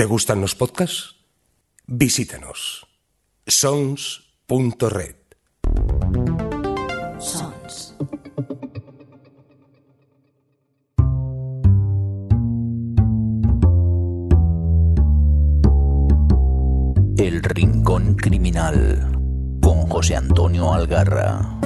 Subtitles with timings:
[0.00, 1.16] ¿Te gustan los podcasts?
[1.86, 2.86] Visítanos.
[3.46, 5.16] sons.red.
[7.18, 7.96] Sons.
[17.18, 21.60] El Rincón Criminal con José Antonio Algarra.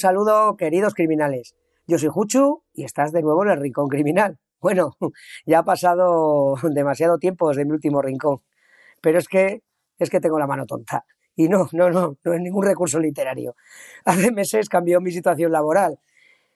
[0.00, 1.54] Saludo, queridos criminales.
[1.86, 4.38] Yo soy Juchu y estás de nuevo en el Rincón Criminal.
[4.62, 4.94] Bueno,
[5.46, 8.42] ya ha pasado demasiado tiempo desde mi último rincón,
[9.00, 9.62] pero es que
[9.98, 11.06] es que tengo la mano tonta.
[11.34, 13.56] Y no, no, no, no es ningún recurso literario.
[14.04, 15.98] Hace meses cambió mi situación laboral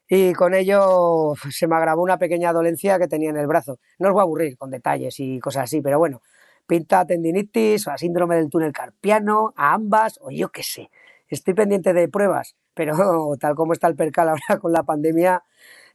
[0.06, 3.78] y con ello se me agravó una pequeña dolencia que tenía en el brazo.
[3.98, 6.20] No os voy a aburrir con detalles y cosas así, pero bueno,
[6.66, 10.90] pinta tendinitis o síndrome del túnel carpiano, a ambas o yo qué sé.
[11.28, 12.94] Estoy pendiente de pruebas, pero
[13.40, 15.42] tal como está el percal ahora con la pandemia,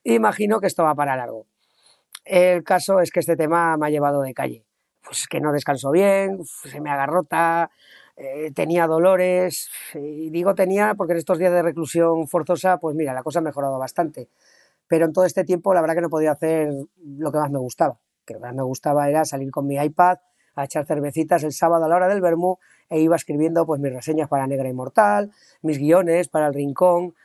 [0.03, 1.45] imagino que esto va para largo.
[2.25, 4.65] El caso es que este tema me ha llevado de calle.
[5.03, 7.71] Pues que no descanso bien, se me agarrota,
[8.15, 13.13] eh, tenía dolores, y digo tenía porque en estos días de reclusión forzosa, pues mira,
[13.13, 14.29] la cosa ha mejorado bastante.
[14.87, 16.69] Pero en todo este tiempo la verdad que no podía hacer
[17.03, 17.97] lo que más me gustaba.
[18.25, 20.17] Que lo que más me gustaba era salir con mi iPad
[20.55, 23.93] a echar cervecitas el sábado a la hora del vermú e iba escribiendo pues mis
[23.93, 27.15] reseñas para Negra Inmortal, mis guiones para El Rincón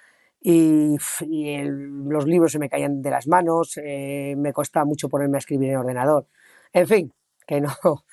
[0.40, 5.40] y, los libros se me caían de las manos, eh, me costaba mucho ponerme a
[5.40, 6.26] escribir en ordenador.
[6.72, 7.12] En fin,
[7.46, 7.72] que no,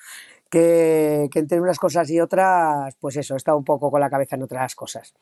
[0.50, 4.08] que, que entre unas cosas y otras, pues eso, he estado un poco con la
[4.08, 5.14] cabeza en otras cosas.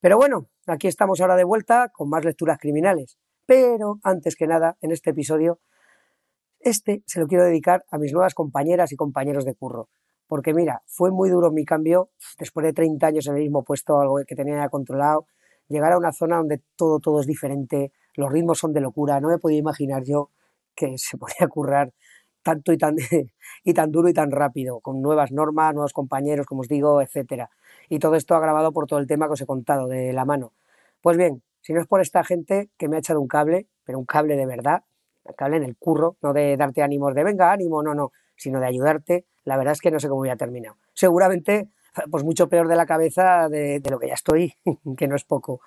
[0.00, 3.18] Pero bueno, aquí estamos ahora de vuelta con más lecturas criminales.
[3.46, 5.60] Pero antes que nada, en este episodio,
[6.58, 9.88] este se lo quiero dedicar a mis nuevas compañeras y compañeros de curro.
[10.32, 14.00] Porque mira, fue muy duro mi cambio, después de 30 años en el mismo puesto,
[14.00, 15.26] algo que tenía ya controlado,
[15.68, 19.28] llegar a una zona donde todo, todo es diferente, los ritmos son de locura, no
[19.28, 20.30] me podía imaginar yo
[20.74, 21.92] que se podía currar
[22.42, 22.96] tanto y tan,
[23.64, 27.50] y tan duro y tan rápido, con nuevas normas, nuevos compañeros, como os digo, etcétera.
[27.90, 30.54] Y todo esto agravado por todo el tema que os he contado de la mano.
[31.02, 33.98] Pues bien, si no es por esta gente que me ha echado un cable, pero
[33.98, 34.82] un cable de verdad,
[35.24, 38.12] un cable en el curro, no de darte ánimos de venga, ánimo, no, no,
[38.42, 40.74] sino de ayudarte, la verdad es que no sé cómo voy a terminar.
[40.94, 41.68] Seguramente,
[42.10, 44.54] pues mucho peor de la cabeza de, lo que ya estoy,
[44.96, 45.60] que no es poco.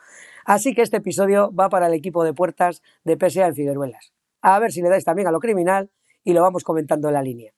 [0.45, 4.13] Así que este episodio va para el equipo de puertas de PSA en Figueruelas.
[4.41, 5.89] A ver si le dais también a lo criminal
[6.23, 7.53] y lo vamos comentando en la línea.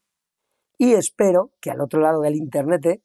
[0.77, 3.01] Y espero que al otro lado del internet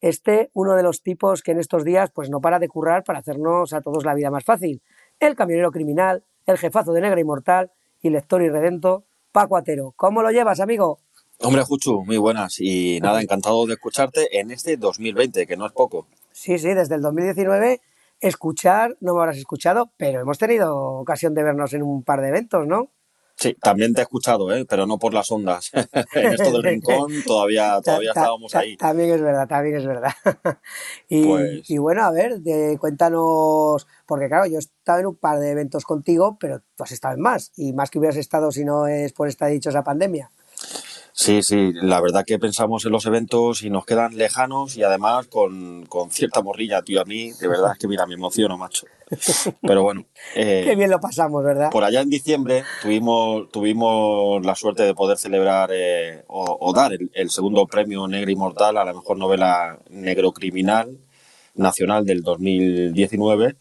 [0.00, 3.18] esté uno de los tipos que en estos días pues no para de currar para
[3.18, 4.82] hacernos a todos la vida más fácil.
[5.18, 9.92] El camionero criminal, el jefazo de Negra Inmortal y lector y redento, Paco Atero.
[9.96, 11.00] ¿Cómo lo llevas, amigo?
[11.40, 12.56] Hombre, Juchu, muy buenas.
[12.60, 16.06] Y nada, encantado de escucharte en este 2020, que no es poco.
[16.32, 17.80] Sí, sí, desde el 2019
[18.20, 22.28] escuchar, no me habrás escuchado, pero hemos tenido ocasión de vernos en un par de
[22.28, 22.88] eventos, ¿no?
[23.38, 24.64] Sí, también te he escuchado, ¿eh?
[24.66, 25.70] pero no por las ondas.
[26.14, 28.78] en esto del rincón todavía, todavía estábamos ahí.
[28.78, 30.12] También es verdad, también es verdad.
[31.10, 35.16] y, Pues- y bueno, a ver, de- cuéntanos, porque claro, yo he estado en un
[35.16, 38.50] par de eventos contigo, pero tú has estado en más, y más que hubieras estado
[38.50, 40.30] si no es por esta dichosa pandemia.
[41.18, 45.26] Sí, sí, la verdad que pensamos en los eventos y nos quedan lejanos y además
[45.28, 48.86] con, con cierta morrilla, tío, a mí, de verdad es que mira, me emociono, macho.
[49.62, 50.04] Pero bueno,
[50.36, 51.70] eh, Qué bien lo pasamos, ¿verdad?
[51.70, 56.92] por allá en diciembre tuvimos, tuvimos la suerte de poder celebrar eh, o, o dar
[56.92, 60.98] el, el segundo premio Negra Inmortal a la mejor novela negro criminal
[61.54, 63.56] nacional del 2019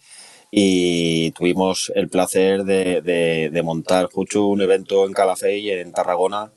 [0.52, 6.52] y tuvimos el placer de, de- de montar justo un evento en Calafell, en Tarragona,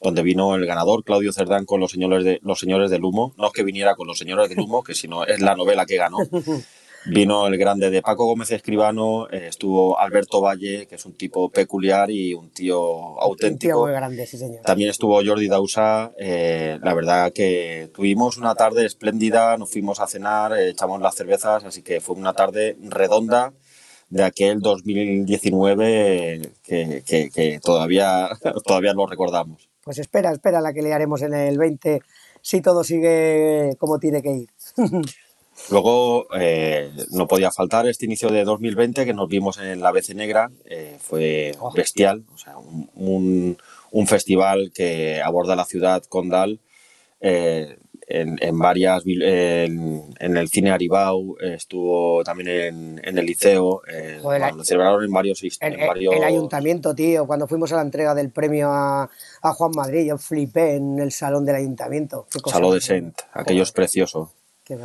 [0.00, 3.34] donde vino el ganador Claudio Cerdán con los señores de los señores del humo.
[3.36, 5.86] No es que viniera con los señores del humo, que si no es la novela
[5.86, 6.18] que ganó.
[7.08, 11.48] Vino el grande de Paco Gómez Escribano, eh, estuvo Alberto Valle, que es un tipo
[11.50, 13.82] peculiar y un tío Un tío auténtico.
[13.84, 14.62] muy grande, sí, señor.
[14.64, 16.10] También estuvo Jordi Dausa.
[16.18, 21.14] eh, la verdad que tuvimos una tarde espléndida, nos fuimos a cenar, eh, echamos las
[21.14, 23.52] cervezas, así que fue una tarde redonda
[24.08, 28.30] de aquel 2019 que, que- que todavía,
[28.64, 29.65] todavía lo recordamos.
[29.86, 32.00] Pues espera, espera la que le haremos en el 20,
[32.42, 34.48] si todo sigue como tiene que ir.
[35.70, 40.14] Luego eh, no podía faltar este inicio de 2020 que nos vimos en la BC
[40.14, 41.72] Negra, eh, fue Oh.
[41.72, 43.58] bestial, o sea, un, un-
[43.92, 46.58] un festival que aborda la ciudad condal
[47.20, 53.82] eh, en, en, varias en, en, el cine Aribau estuvo también en, en el liceo
[53.88, 57.76] eh, Joder, bueno, lo celebraron en varios En, varios el ayuntamiento, tío, cuando fuimos a
[57.76, 59.10] la entrega del premio a,
[59.42, 62.26] a Juan Madrid, yo flipé en el salón del ayuntamiento.
[62.30, 64.32] Qué cosa Saló de Sent aquello es precioso
[64.64, 64.76] qué.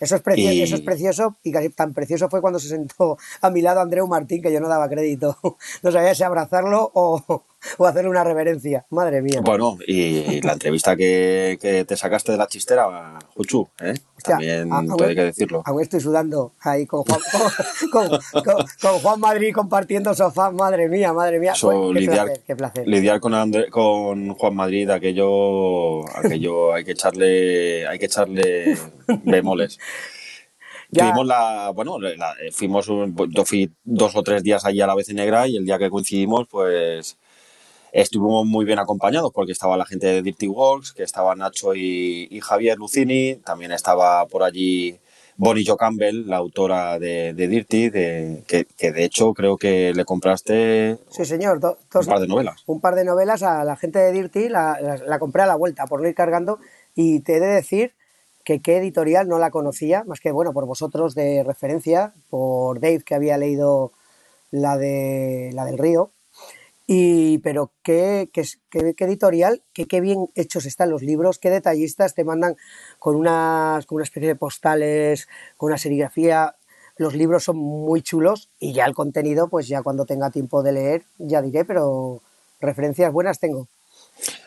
[0.00, 3.16] Eso es, precio- Y- eso es precioso y casi tan precioso fue cuando se sentó
[3.40, 5.38] a mi lado Andreu Martín que yo no daba crédito.
[5.82, 7.44] No sabía si abrazarlo o,
[7.78, 8.84] o hacerle una reverencia.
[8.90, 9.40] Madre mía.
[9.42, 13.94] Bueno, y la entrevista que, que te sacaste de la chistera, Juchu, ¿eh?
[14.22, 15.62] También aún- todo hay que decirlo.
[15.66, 17.20] Aún estoy sudando ahí con Juan,
[17.92, 20.50] con, con- con- con Juan Madrid compartiendo sofá.
[20.50, 21.52] Madre mía, madre mía.
[21.62, 22.88] Bueno, qué lidiar, placer, qué placer.
[22.88, 28.78] lidiar con, André- con Juan Madrid, aquello, aquello hay que echarle, hay que echarle
[29.24, 29.78] bemoles.
[30.92, 34.94] Tuvimos la, bueno, la- fuimos, un- yo fui dos o tres días allí a la
[34.94, 37.18] vez negra y el día que coincidimos, pues
[38.02, 42.26] estuvimos muy bien acompañados porque estaba la gente de Dirty Works, que estaba Nacho y,
[42.30, 44.98] y Javier Lucini, también estaba por allí
[45.36, 49.92] Bonnie Jo Campbell, la autora de, de Dirty, de, que, que de hecho creo que
[49.94, 51.60] le compraste Sí, señor.
[51.60, 52.62] do- dos- un par de novelas.
[52.66, 55.56] un par de novelas a la gente de Dirty, la, la- la compré a la
[55.56, 56.58] vuelta por no ir cargando
[56.96, 57.92] y te he de decir
[58.44, 63.02] que qué editorial no la conocía, más que bueno, por vosotros de referencia, por Dave
[63.04, 63.92] que había leído
[64.50, 66.10] la de la del río.
[66.86, 68.44] Y, pero qué, qué,
[68.98, 72.56] editorial, qué, qué bien hechos están los libros, qué detallistas te mandan
[72.98, 76.56] con unas, con una especie de postales, con una serigrafía.
[76.96, 80.72] Los libros son muy chulos y ya el contenido, pues ya cuando tenga tiempo de
[80.72, 82.20] leer, ya diré, pero
[82.60, 83.66] referencias buenas tengo.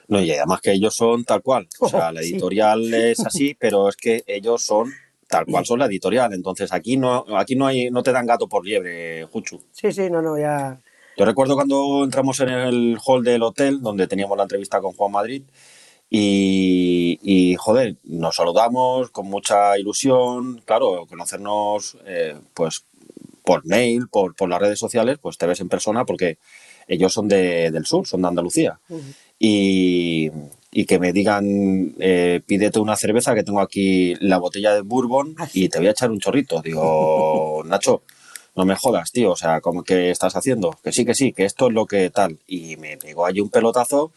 [0.08, 1.68] No, y además que ellos son tal cual.
[1.80, 2.30] O sea, Oh, la sí.
[2.34, 4.94] editorial es así, pero es que ellos son
[5.28, 6.34] tal cual son la editorial.
[6.34, 9.62] Entonces aquí no, aquí no hay, no te dan gato por liebre, Juchu.
[9.72, 10.80] Sí, sí, no, no, ya.
[11.18, 15.12] Yo recuerdo cuando entramos en el hall del hotel, donde teníamos la entrevista con Juan
[15.12, 15.42] Madrid,
[16.12, 22.86] y, y, joder, nos saludamos con mucha ilusión, claro, conocernos eh, pues
[23.44, 26.38] por mail, por, por las redes sociales, pues te ves en persona porque
[26.88, 28.80] ellos son de, del sur, son de Andalucía.
[29.40, 30.30] Y,
[30.72, 35.36] y que me digan, eh, pídete una cerveza que tengo aquí la botella de bourbon
[35.38, 36.62] Ah, y te voy a echar un chorrito.
[36.62, 38.04] Digo, Nacho,
[38.58, 40.76] no me jodas, tío, o sea, ¿cómo que estás haciendo?
[40.84, 42.40] Que sí, que sí, que esto es lo que tal.
[42.48, 44.12] Y me pegó allí un pelotazo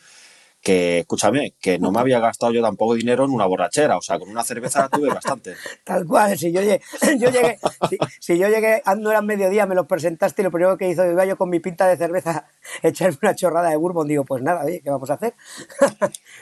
[0.62, 4.19] que, escúchame, que no me había gastado yo tampoco dinero en una borrachera, o sea,
[4.19, 5.54] con una cerveza tuve bastante.
[5.84, 6.81] Tal cual, si yo llegué,
[7.19, 7.58] yo llegué,
[7.88, 11.04] si, si yo llegué, no era mediodía, me los presentaste y lo primero que hizo,
[11.04, 12.46] iba yo con mi pinta de cerveza,
[12.82, 15.34] echarme una chorrada de bourbon, digo, pues nada, oye, ¿qué vamos a hacer?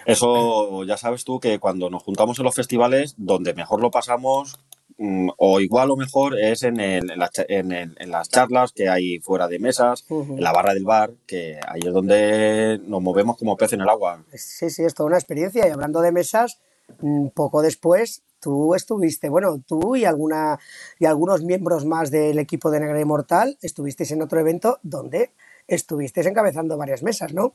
[0.06, 4.58] Eso ya sabes tú que cuando nos juntamos en los festivales, donde mejor lo pasamos,
[5.00, 8.88] o igual o mejor, es en, el- en, la en el- en las charlas que
[8.88, 13.36] hay fuera de mesas, en la barra del bar, que ahí es donde nos movemos
[13.38, 14.22] como pez en el agua.
[14.34, 15.66] Sí, sí, es toda una experiencia.
[15.66, 16.58] Y hablando de mesas,
[17.00, 20.58] mm, poco después tú estuviste, bueno, tú y alguna
[20.98, 25.30] y algunos miembros más del equipo de Negra Inmortal estuvisteis en otro evento donde
[25.66, 27.54] estuvisteis encabezando varias mesas, ¿no?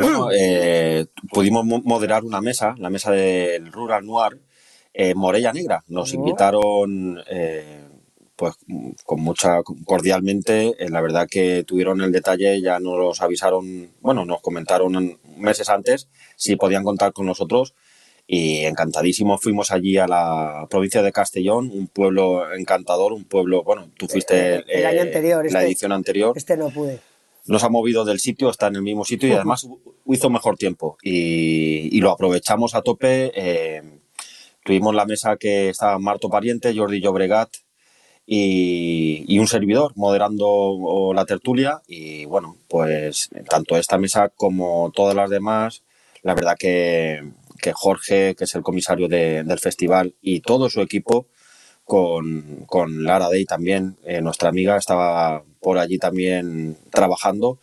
[0.00, 4.40] Bueno, eh, pudimos mo- moderar una mesa, la mesa del Rural Noir,
[4.94, 5.84] en Morella Negra.
[5.88, 6.16] Nos Oh.
[6.16, 7.80] invitaron, eh,
[8.36, 8.54] pues,
[9.04, 10.74] con mucha cordialmente.
[10.78, 16.08] Eh, la verdad que tuvieron el detalle, ya nos avisaron, bueno, nos comentaron meses antes
[16.36, 17.74] si podían contar con nosotros.
[18.26, 23.90] Y encantadísimos fuimos allí a la provincia de Castellón, un pueblo encantador, un pueblo, bueno,
[23.98, 27.00] tú fuiste El- año anterior, la este- edición anterior Este no pude.
[27.46, 29.66] nos ha movido del sitio, está en el mismo sitio y además
[30.06, 33.30] hizo mejor tiempo y, y lo aprovechamos a tope.
[33.34, 33.82] eh,
[34.64, 37.50] tuvimos la mesa que estaba Marto Pariente, Jordi Llobregat
[38.26, 45.30] y, un servidor moderando la tertulia y bueno, pues tanto esta mesa como todas las
[45.30, 45.82] demás,
[46.22, 47.22] la verdad que,
[47.60, 51.26] que Jorge, que es el comisario de- del festival y todo su equipo,
[51.84, 57.58] con, con Lara Day también, eh, nuestra amiga, estaba por allí también trabajando.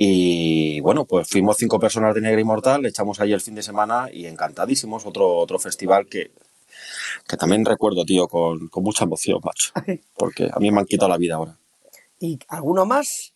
[0.00, 4.08] Y bueno, pues fuimos cinco personas de Negra Inmortal, echamos ahí el fin de semana
[4.12, 5.04] y encantadísimos.
[5.04, 6.30] Otro, otro festival que,
[7.26, 9.72] que también recuerdo, tío, con, con mucha emoción, macho.
[10.14, 11.56] Porque a mí me han quitado la vida ahora.
[12.20, 13.32] ¿Y alguno más?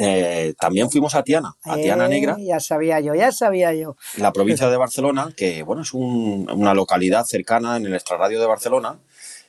[0.00, 3.94] Eh, también fuimos a Tiana, a Tiana Eh, Negra, Ya sabía yo, ya sabía yo.
[4.16, 8.46] la provincia de Barcelona, que bueno, es un- una localidad cercana en el extrarradio de
[8.46, 8.98] Barcelona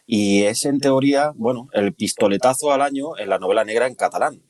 [0.06, 4.42] y es en teoría, bueno, el pistoletazo al año en la novela negra en catalán.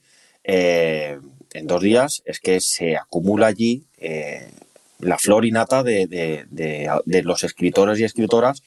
[0.44, 1.18] Eh,
[1.54, 4.50] en dos días es que se acumula allí eh,
[5.00, 8.62] la flor innata de, de- de- de los escritores y escritoras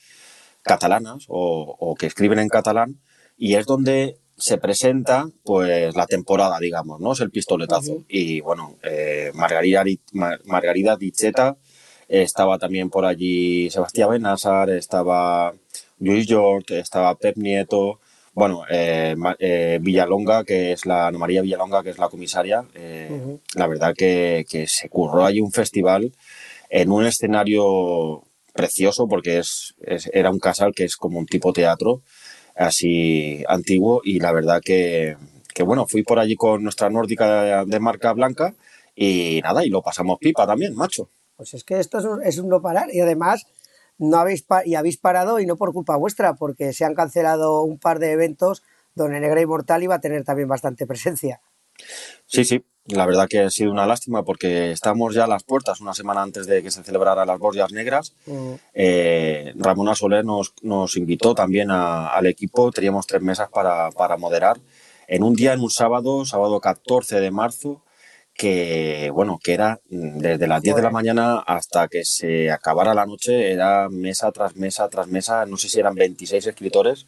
[0.62, 3.00] catalanas o, o que escriben en catalán
[3.38, 7.12] y es donde se presenta pues la temporada, digamos, ¿no?
[7.12, 8.04] Es el pistoletazo.
[8.09, 9.83] Y bueno, eh, Margarida,
[10.45, 11.56] Margarida Dicheta,
[12.09, 15.54] estaba también por allí Sebastián Benazar, estaba
[15.99, 18.00] Luis George, estaba Pep Nieto,
[18.37, 23.38] bueno, eh, eh, Villalonga, que es la, Ana María Villalonga, que es la comisaria, eh,
[23.55, 26.12] la verdad que, que, se curró allí un festival
[26.69, 29.75] en un escenario precioso porque es,
[30.12, 32.02] era un casal que es como un tipo teatro
[32.55, 35.16] así antiguo y la verdad que,
[35.55, 38.55] que bueno, fui por allí con nuestra nórdica de, marca blanca
[38.95, 41.09] y nada, y lo pasamos pipa también, macho.
[41.38, 43.47] Pues es que esto es un, es un no parar y además
[43.99, 47.79] no habéis y habéis parado y no por culpa vuestra, porque se han cancelado un
[47.79, 48.62] par de eventos
[48.95, 51.41] donde Negra Inmortal iba a tener también bastante presencia.
[52.26, 55.81] Sí, sí, la verdad que ha sido una lástima porque estamos ya a las puertas
[55.81, 58.15] una semana antes de que se celebrara las Borgias Negras.
[58.26, 58.53] Mm.
[58.75, 64.59] Eh, Ramona Soler nos, nos invitó también al equipo, teníamos tres mesas para, para moderar.
[65.09, 67.83] En un día, en un sábado, sábado 14 de marzo,
[68.37, 72.95] que bueno, que era mm, desde las 10 de la mañana hasta que se acabara
[72.95, 77.07] la noche, era mesa tras mesa tras mesa, no sé si eran 26 escritores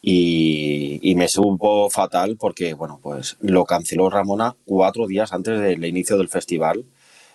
[0.00, 5.84] y, y me supo fatal porque bueno, pues lo canceló Ramona cuatro días antes del
[5.84, 6.84] inicio del festival.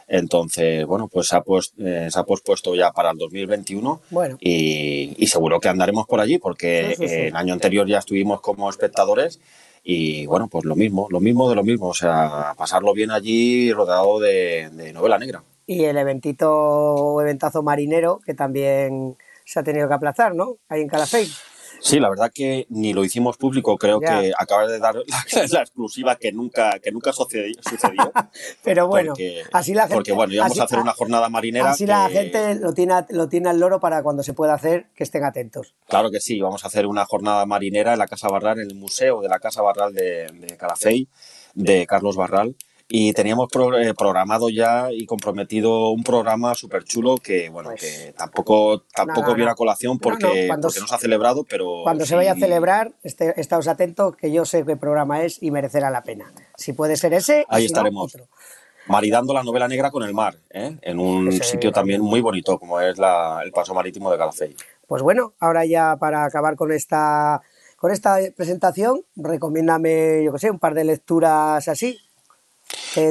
[0.08, 1.44] Entonces, bueno, pues se ha,
[1.78, 4.38] eh, se ha pospuesto ya para el 2021 bueno.
[4.42, 9.40] y, y, seguro que andaremos por allí porque el año anterior ya estuvimos como espectadores
[9.84, 13.72] y bueno, pues lo mismo, lo mismo de lo mismo, o sea, pasarlo bien allí
[13.74, 15.44] rodeado de, novela negra.
[15.66, 20.58] Y el eventito, eventazo marinero, que también se ha tenido que aplazar, ¿no?
[20.70, 21.28] Ahí en Calafell.
[21.82, 24.96] Sí, la verdad que ni lo hicimos público, creo que acabas de dar
[25.52, 27.54] la, exclusiva que nunca, que nunca sucedió.
[28.64, 29.14] Pero bueno,
[29.52, 29.96] así la gente.
[29.96, 31.72] Porque bueno, íbamos a hacer una jornada marinera.
[31.72, 35.04] Así la gente lo tiene, lo tiene al loro para cuando se pueda hacer, que
[35.04, 35.74] estén atentos.
[35.88, 38.76] Claro que sí, vamos a hacer una jornada marinera en la Casa Barral, en el
[38.76, 41.08] museo de la Casa Barral de, de Calafey,
[41.56, 42.56] de Carlos Barral
[42.94, 43.48] y teníamos
[43.80, 49.34] eh, programado ya y comprometido un programa súper chulo que, bueno, pues que tampoco, tampoco
[49.34, 51.84] viene a colación porque no, se, ha celebrado, pero...
[51.84, 55.52] Cuando se vaya a celebrar, este, estáos atentos que yo sé qué programa es y
[55.52, 56.34] merecerá la pena.
[56.58, 58.18] Si puede ser ese, ahí estaremos.
[58.88, 60.78] maridando la novela negra con el mar, ¿eh?
[60.82, 64.54] en un sitio también muy bonito como es la, el paso marítimo de Calafell.
[64.86, 67.42] Pues bueno, ahora ya para acabar con esta,
[67.78, 71.98] con esta presentación, recomiéndame, yo que sé, un par de lecturas así,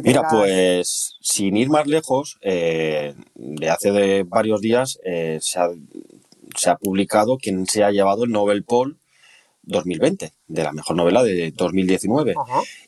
[0.03, 6.77] Mira, pues sin ir más lejos, eh, de hace de varios días eh, se, ha,
[6.77, 8.99] publicado quien se ha llevado el Nobel Paul
[9.63, 12.35] 2020, de la mejor novela de 2019.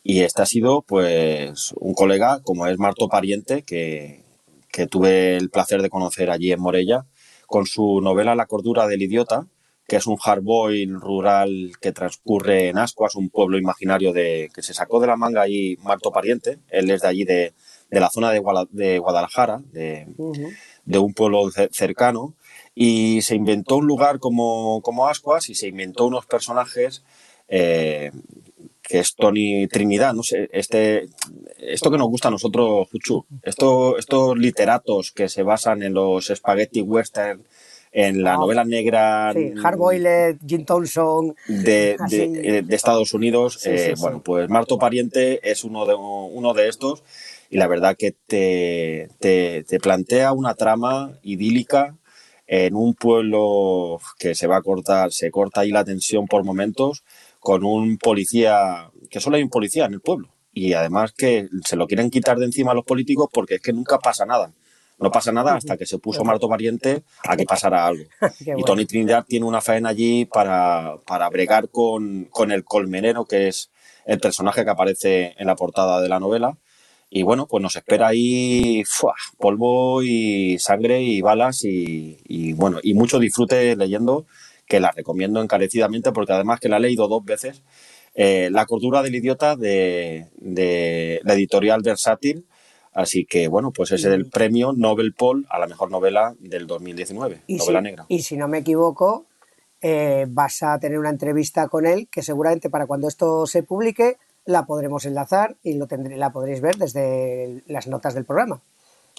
[0.02, 4.25] Y este ha sido pues un colega como es Marto Pariente, que,
[4.70, 7.06] que tuve el placer de conocer allí en Morella,
[7.46, 9.46] con su novela La cordura del idiota,
[9.87, 14.75] que es un hardboil rural que transcurre en Ascuas, un pueblo imaginario de, que se
[14.75, 16.59] sacó de la manga ahí Marto Pariente.
[16.69, 17.53] Él es de allí, de,
[17.91, 22.35] la zona de, Guadalajara, de, un pueblo cercano,
[22.75, 27.05] y se inventó un lugar como, como Ascuas y se inventó unos personajes
[27.49, 28.12] eh,
[28.83, 31.07] que es Tony Trinidad, no sé, este,
[31.59, 36.27] esto que nos gusta a nosotros, Juchu, esto, estos literatos que se basan en los
[36.27, 37.45] spaghetti western
[37.92, 43.64] en la novela negra sí, Hardboiled, Jim Thompson de, de, Estados Unidos.
[43.66, 47.04] Eh, bueno, pues Marto Pariente es uno de, uno de estos
[47.50, 51.96] y la verdad que te, te, te plantea una trama idílica
[52.46, 57.04] en un pueblo que se va a cortar, se corta ahí la tensión por momentos,
[57.40, 60.28] con un policía, que solo hay un policía en el pueblo.
[60.52, 63.72] Y además que se lo quieren quitar de encima a los políticos porque es que
[63.72, 64.52] nunca pasa nada.
[65.02, 68.04] No pasa nada hasta que se puso Marto Pariente a que pasara algo.
[68.56, 73.49] y Tony Trinidad tiene una faena allí para, para bregar con, con, el colmenero, que
[73.49, 73.71] es
[74.06, 76.56] el personaje que aparece en la portada de la novela.
[77.11, 78.82] Y bueno, pues nos espera ahí
[79.38, 84.26] polvo y sangre y balas y, y, bueno, y mucho disfrute leyendo,
[84.66, 87.62] que la recomiendo encarecidamente porque además que la he leído dos veces.
[88.14, 92.47] Eh, la cordura del idiota de, de la editorial Versátil,
[92.92, 96.66] Así que, bueno, pues ese es el premio Nobel Paul a la mejor novela del
[96.66, 98.04] 2019, novela negra.
[98.08, 99.26] Y si no me equivoco,
[99.80, 104.18] eh, vas a tener una entrevista con él que seguramente para cuando esto se publique
[104.44, 108.61] la podremos enlazar y lo tendré, la podréis ver desde las notas del programa.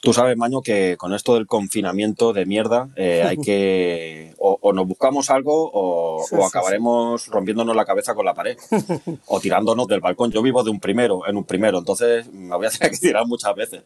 [0.03, 4.85] Tú sabes, Maño, que con esto del confinamiento de mierda eh, hay que o, nos
[4.85, 8.57] buscamos algo o, acabaremos rompiéndonos la cabeza con la pared
[9.27, 10.29] o tirándonos del balcón.
[10.29, 13.25] Yo vivo de un primero, en un primero, entonces me voy a tener que tirar
[13.25, 13.83] muchas veces.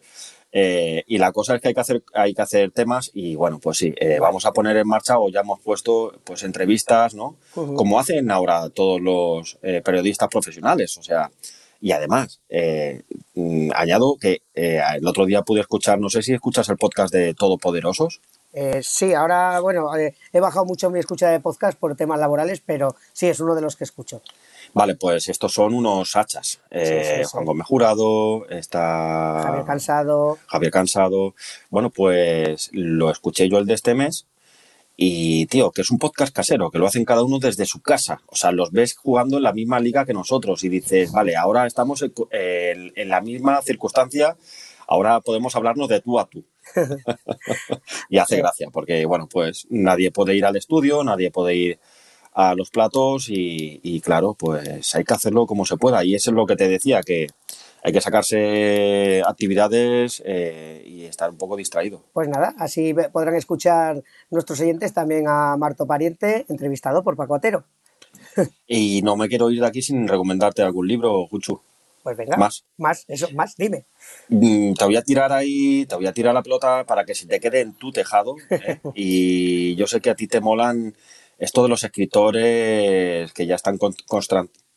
[0.50, 3.60] Eh, y la cosa es que hay que hacer, hay que hacer temas y bueno,
[3.60, 7.36] pues sí, eh, vamos a poner en marcha o ya hemos puesto pues entrevistas, ¿no?
[7.54, 11.30] Como hacen ahora todos los periodistas profesionales, o sea,
[11.80, 13.02] y además, eh,
[13.34, 17.12] mm, añado que eh, el otro día pude escuchar, no sé si escuchas el podcast
[17.12, 18.20] de Todopoderosos.
[18.52, 22.62] Eh, sí, ahora, bueno, eh, he bajado mucho mi escucha de podcast por temas laborales,
[22.64, 24.22] pero sí, es uno de los que escucho.
[24.74, 26.60] Vale, pues estos son unos hachas.
[27.30, 29.42] Juan Gómez Jurado, está...
[29.44, 30.38] Javier Cansado.
[30.46, 31.34] Javier Cansado.
[31.70, 34.26] Bueno, pues lo escuché yo el de este mes
[35.00, 38.20] y, tío, que es un podcast casero, que lo hacen cada uno desde su casa.
[38.26, 41.68] O sea, los ves jugando en la misma liga que nosotros y dices, vale, ahora
[41.68, 44.36] estamos en, la misma circunstancia,
[44.88, 46.44] ahora podemos hablarnos de tú a tú.
[48.10, 51.78] y hace gracia, porque, bueno, pues nadie puede ir al estudio, nadie puede ir
[52.34, 56.04] a los platos y, claro, pues hay que hacerlo como se pueda.
[56.04, 57.28] Y eso es lo que te decía, que
[57.82, 62.02] hay que sacarse actividades eh, y estar un poco distraído.
[62.12, 67.64] Pues nada, así podrán escuchar nuestros oyentes también a Marto Pariente, entrevistado por Paco Atero.
[68.66, 71.60] y no me quiero ir de aquí sin recomendarte algún libro, Juchu.
[72.02, 73.84] Pues venga, más, más, eso, más, dime.
[74.28, 77.26] Mm, te voy a tirar ahí, te voy a tirar la pelota para que se
[77.26, 78.36] te quede en tu tejado.
[78.50, 78.80] ¿eh?
[78.94, 80.94] y yo sé que a ti te molan
[81.38, 83.94] esto de los escritores que ya están con,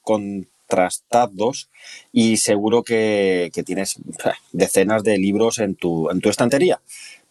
[0.02, 1.70] con trastados
[2.14, 3.98] y seguro que, tienes
[4.54, 6.80] decenas de libros en tu, en tu estantería.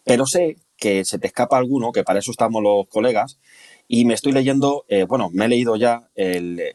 [0.03, 3.39] Pero sé que se te escapa alguno, que para eso estamos los colegas,
[3.87, 6.07] y me estoy leyendo, eh, bueno, me he leído ya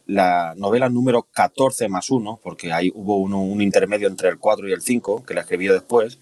[0.07, 4.73] la novela número 14 más 1, porque ahí hubo un intermedio entre el 4 y
[4.73, 6.19] el 5, que la escribió después.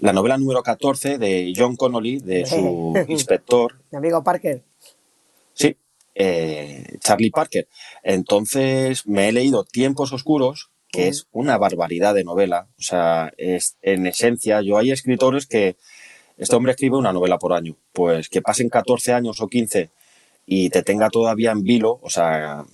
[0.00, 3.76] La novela número 14 de John Connolly, de su inspector.
[3.90, 4.62] Mi amigo Parker.
[6.22, 7.66] Eh, Charlie Parker.
[8.02, 12.68] Entonces me he leído Tiempos Oscuros, que es una barbaridad de novela.
[12.78, 15.76] O sea, es en esencia, yo hay escritores que
[16.36, 17.74] este hombre escribe una novela por año.
[17.94, 19.88] Pues que pasen 14 años o 15
[20.44, 22.66] y te tenga todavía en vilo, o sea,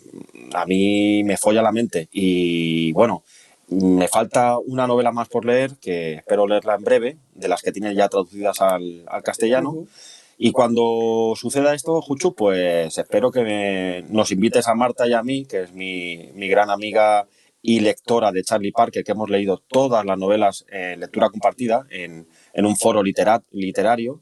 [0.55, 2.09] a mí me folla la mente.
[2.11, 3.23] Y bueno,
[3.69, 7.71] me falta una novela más por leer, que espero leerla en breve, de las que
[7.71, 9.87] tiene ya traducidas al, castellano.
[10.39, 15.47] Y cuando suceda esto, Juchu, pues espero que nos invites a Marta y a mí,
[15.47, 17.27] que es mi, mi gran amiga
[17.63, 22.29] y lectora de Charlie Parker, que hemos leído todas las novelas en lectura compartida en,
[22.53, 24.21] en un foro literario,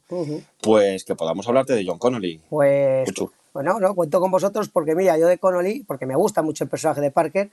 [0.63, 2.41] pues que podamos hablarte de John Connolly.
[2.49, 3.13] Pues,
[3.53, 6.71] bueno, no, cuento con vosotros porque mira, yo de Connolly, porque me gusta mucho el
[6.71, 7.51] personaje de Parker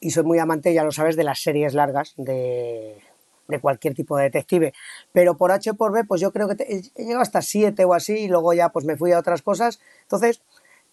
[0.00, 2.98] y soy muy amante, ya lo sabes, de las series largas de,
[3.48, 4.72] de cualquier tipo de detective.
[5.12, 8.14] Pero por H por B, pues yo creo que he llegado hasta 7 o así
[8.14, 9.80] y luego ya pues me fui a otras cosas.
[10.02, 10.42] Entonces,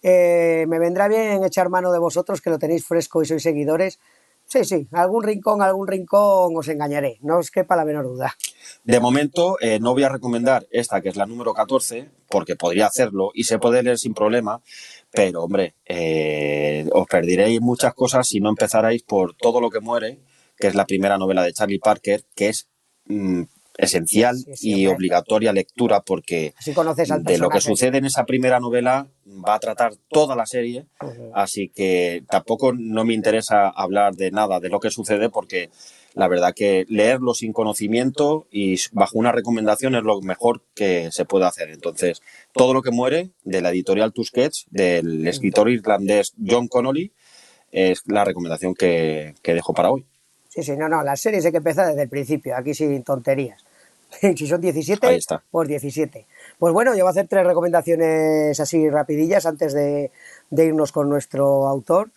[0.02, 3.98] eh, me vendrá bien echar mano de vosotros que lo tenéis fresco y sois seguidores.
[4.46, 8.34] Sí, sí, algún rincón, algún rincón os engañaré, no os quepa la menor duda.
[8.82, 12.86] De momento, eh, no voy a recomendar esta, que es la número 14, porque podría
[12.86, 14.60] hacerlo y se puede leer sin problema,
[15.12, 20.18] pero hombre, eh, os perderéis muchas cosas si no empezarais por todo lo que muere,
[20.60, 22.68] que es la primera novela de Charlie Parker, que es
[23.06, 23.42] mm,
[23.80, 26.54] esencial y obligatoria lectura porque
[27.22, 30.86] de lo que sucede en esa primera novela va a tratar toda la serie,
[31.34, 35.70] así que tampoco no me interesa hablar de nada de lo que sucede porque
[36.14, 41.24] la verdad que leerlo sin conocimiento y bajo una recomendación es lo mejor que se
[41.24, 41.70] puede hacer.
[41.70, 42.20] Entonces,
[42.52, 47.12] todo lo que muere de la editorial Tusquets, del escritor irlandés John Connolly,
[47.70, 50.04] es la recomendación que dejo para hoy.
[50.50, 53.64] Sí, sí, no, no, las series hay que empezar desde el principio, aquí sin tonterías.
[54.20, 55.18] si son 17,
[55.50, 56.26] pues 17.
[56.58, 60.10] Pues bueno, yo voy a hacer tres recomendaciones así rapidillas antes de,
[60.50, 62.10] irnos con nuestro autor.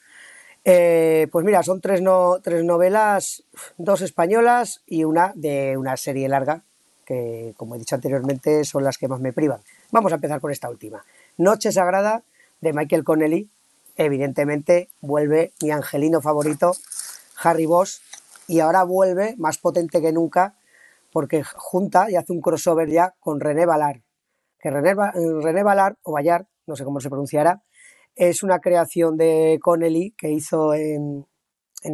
[0.66, 3.44] Eh, pues mira, son tres, no, tres novelas,
[3.78, 6.64] dos españolas y una de una serie larga,
[7.06, 9.60] que como he dicho anteriormente son las que más me privan.
[9.92, 11.06] Vamos a empezar con esta última.
[11.38, 12.24] Noche Sagrada
[12.62, 13.50] de Michael Connelly.
[13.96, 16.76] Evidentemente vuelve mi angelino favorito,
[17.44, 18.00] Harry Bosch,
[18.48, 20.56] y ahora vuelve más potente que nunca
[21.12, 24.02] porque junta y hace un crossover ya con René Ballard.
[24.60, 24.96] Que René,
[25.42, 27.64] René Ballard, o Ballard, no sé cómo se pronunciará,
[28.16, 31.26] es una creación de Connelly que hizo en,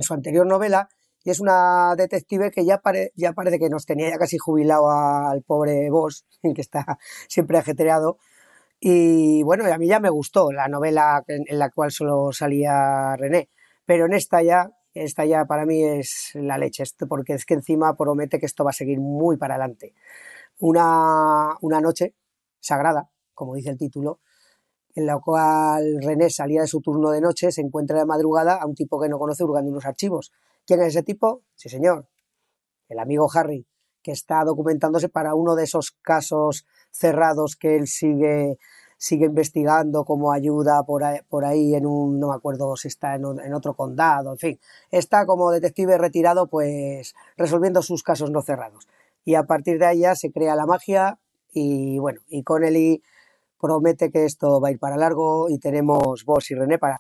[0.02, 0.88] su anterior novela
[1.24, 2.82] y es una detective que ya,
[3.16, 8.18] ya parece que nos tenía ya casi jubilado al pobre Boss, que está siempre ajetreado.
[8.80, 13.50] Y bueno, a mí ya me gustó la novela en la cual solo salía René,
[13.86, 14.72] pero en esta ya
[15.04, 18.72] esta ya para mí es la leche, porque es que encima promete que esto va
[18.72, 19.94] a seguir muy para adelante.
[20.60, 22.16] una, una noche
[22.60, 24.20] sagrada, como dice el título,
[24.96, 28.66] en la cual René salía de su turno de noche, se encuentra de madrugada a
[28.66, 30.32] un tipo que no conoce hurgando unos archivos.
[30.66, 31.44] ¿Quién es ese tipo?
[31.56, 32.10] Sí, señor.
[32.90, 33.66] El amigo Harry,
[34.02, 38.58] que está documentándose para uno de esos casos cerrados que él sigue,
[39.00, 43.16] sigue investigando como ayuda por ahí, por ahí en un, no me acuerdo si está
[43.16, 44.60] en, otro condado, en fin,
[44.92, 48.90] está como detective retirado pues resolviendo sus casos no cerrados.
[49.24, 51.18] Y a partir de ahí ya se crea la magia
[51.54, 53.02] y bueno, y Connelly
[53.60, 57.00] promete que esto va a ir para largo y tenemos vos y René para...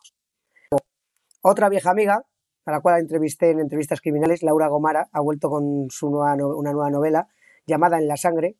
[1.41, 2.25] Otra vieja amiga,
[2.65, 6.71] a la cual entrevisté en entrevistas criminales, Laura Gomara, ha vuelto con su nueva una
[6.71, 7.27] nueva novela
[7.65, 8.55] llamada En la sangre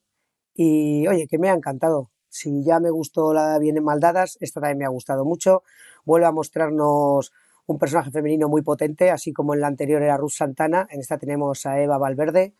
[0.53, 2.11] y oye, que me ha encantado.
[2.29, 5.63] Si ya me gustó la Vienen Maldadas, esta también me ha gustado mucho.
[6.05, 7.31] Vuelve a mostrarnos
[7.65, 10.87] un personaje femenino muy potente, así como en la anterior era Ruth Santana.
[10.89, 12.53] En esta tenemos a Eva Valverde,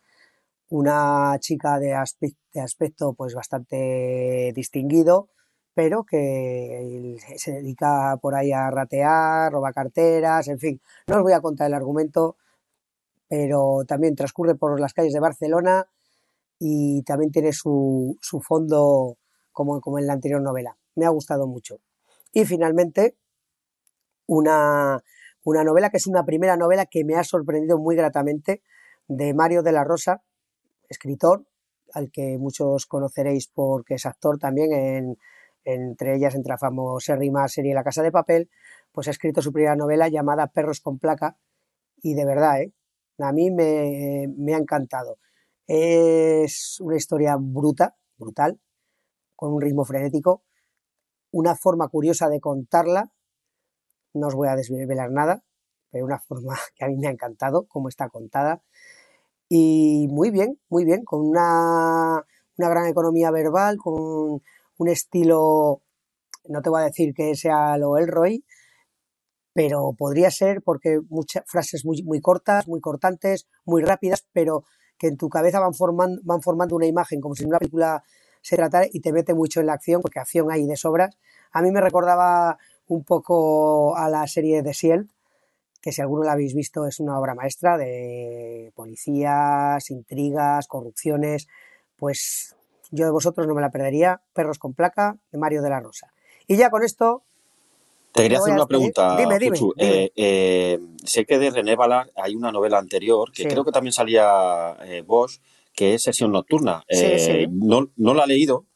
[0.70, 5.28] una chica de aspecto pues bastante distinguido,
[5.74, 10.80] pero que se dedica por ahí a ratear, roba carteras, en fin.
[11.06, 12.36] No os voy a contar el argumento,
[13.28, 15.86] pero también transcurre por las calles de Barcelona
[16.58, 19.16] y también tiene su, su fondo
[19.52, 20.76] como, como en la anterior novela.
[20.94, 21.80] Me ha gustado mucho.
[22.32, 23.16] Y finalmente,
[24.26, 25.02] una,
[25.44, 28.62] una novela que es una primera novela que me ha sorprendido muy gratamente,
[29.08, 30.22] de Mario de la Rosa,
[30.88, 31.44] escritor,
[31.92, 35.18] al que muchos conoceréis porque es actor también, en,
[35.64, 38.48] entre ellas entre la famosérrima serie La Casa de Papel,
[38.92, 41.36] pues ha escrito su primera novela llamada Perros con placa
[42.02, 42.72] y de verdad, ¿eh?
[43.18, 45.18] a mí me, me ha encantado.
[45.66, 48.58] Es una historia bruta, brutal,
[49.40, 50.42] con un ritmo frenético,
[51.32, 53.10] una forma curiosa de contarla,
[54.12, 55.42] no os voy a desvelar nada,
[55.90, 58.62] pero una forma que a mí me ha encantado, cómo está contada,
[59.48, 62.22] y muy bien, muy bien, con una,
[62.58, 64.42] una gran economía verbal, con
[64.76, 65.80] un estilo,
[66.44, 68.44] no te voy a decir que sea lo Elroy,
[69.54, 74.64] pero podría ser porque muchas frases muy, muy cortas, muy cortantes, muy rápidas, pero
[74.98, 75.72] que en tu cabeza van
[76.24, 78.04] van formando una imagen como si en una película
[78.42, 81.16] se tratara y te mete mucho en la acción, porque acción hay de sobras.
[81.52, 85.08] A mí me recordaba un poco a la serie de Ciel,
[85.80, 91.48] que si alguno la habéis visto es una obra maestra de policías, intrigas, corrupciones,
[91.96, 92.54] pues
[92.90, 94.20] yo de vosotros no me la perdería.
[94.32, 96.12] Perros con placa de Mario de la Rosa.
[96.46, 97.22] Y ya con esto
[98.12, 99.58] Te quería hacer una pregunta, Dime, dime.
[99.78, 103.48] Eh, eh, sé que de René Ballard hay una novela anterior que Sí.
[103.48, 105.40] creo que también salía eh, Bosch,
[105.74, 106.82] que es Sesión Nocturna.
[106.88, 107.52] Sí, Eh, sí.
[107.52, 108.66] No, no la he leído.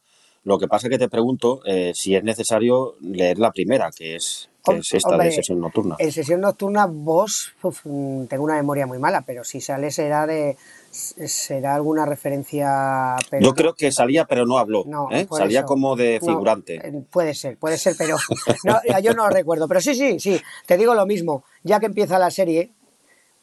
[0.43, 4.17] Lo que pasa es que te pregunto eh, si es necesario leer la primera, que
[4.17, 5.97] es, que Hom- es esta hombre, de Sesión Nocturna.
[5.99, 10.27] En sesión nocturna, vos, uf, mm, tengo una memoria muy mala, pero si sale será
[10.27, 10.57] de
[10.91, 13.17] será alguna referencia.
[13.31, 14.85] Pero Yo no- creo que salía, pero no habló.
[14.87, 15.27] No, ¿eh?
[15.31, 15.67] Salía eso.
[15.67, 16.75] como de No, figurante.
[16.77, 18.17] eh, puede ser, puede ser, pero
[18.65, 19.67] no, yo no lo recuerdo.
[19.67, 21.45] Pero sí, sí, sí, te digo lo mismo.
[21.63, 22.71] Ya que empieza la serie,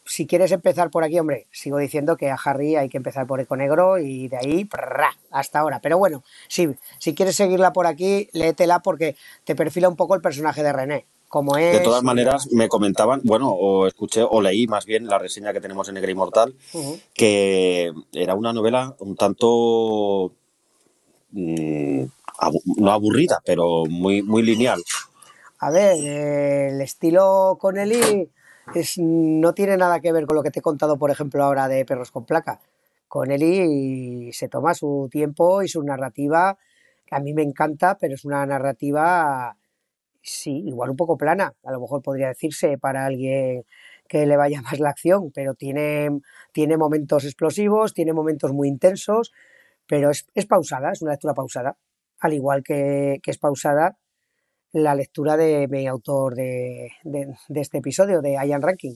[0.06, 3.40] si quieres empezar por aquí, hombre, sigo diciendo que a Harry hay que empezar por
[3.40, 5.80] Eco Negro y de ahí prrra, hasta ahora.
[5.82, 6.68] Pero bueno, sí,
[7.00, 11.06] si quieres seguirla por aquí, léetela porque te perfila un poco el personaje de René.
[11.28, 11.78] Como es.
[11.78, 15.62] De todas maneras, me comentaban, bueno, o escuché o leí más bien la reseña que
[15.62, 16.54] tenemos en Negra Inmortal,
[17.14, 20.34] que era una novela un tanto
[21.32, 22.04] mm,
[22.38, 24.84] abu- no aburrida, pero muy, muy lineal.
[25.60, 25.96] A ver,
[26.74, 28.30] el estilo Connelly
[28.76, 31.68] es, no tiene nada que ver con lo que te he contado, por ejemplo, ahora
[31.68, 32.60] de Perros con Placa.
[33.08, 36.58] Connelly se toma su tiempo y su narrativa,
[37.06, 39.58] que a mí me encanta, pero es una narrativa,
[40.22, 43.66] sí, igual un poco plana, a lo mejor podría decirse para alguien
[44.08, 46.22] que le vaya más la acción, pero tiene,
[46.54, 49.34] tiene momentos explosivos, tiene momentos muy intensos,
[49.88, 51.78] pero es, pausada, es una lectura pausada,
[52.20, 53.98] al igual que es pausada
[54.74, 58.94] la lectura de mi autor de, de- de este episodio, de Ian Ranking.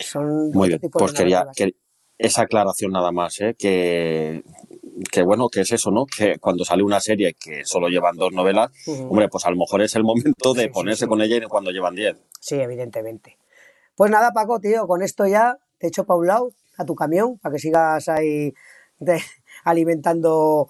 [0.00, 1.74] Son Muy bien, pues quería que
[2.18, 3.54] esa aclaración nada más, ¿eh?
[3.58, 4.42] que,
[5.10, 6.06] que bueno, que es eso, ¿no?
[6.06, 9.82] Que cuando sale una serie que solo llevan dos novelas, hombre, pues a lo mejor
[9.82, 11.08] es el momento de Sí, ponerse sí.
[11.08, 12.16] con ella cuando llevan diez.
[12.40, 13.38] Sí, evidentemente.
[13.96, 17.38] Pues nada, Paco, tío, con esto ya te echo pa' un lado, a tu camión,
[17.38, 18.54] para que sigas ahí
[18.98, 19.20] de-
[19.64, 20.68] alimentando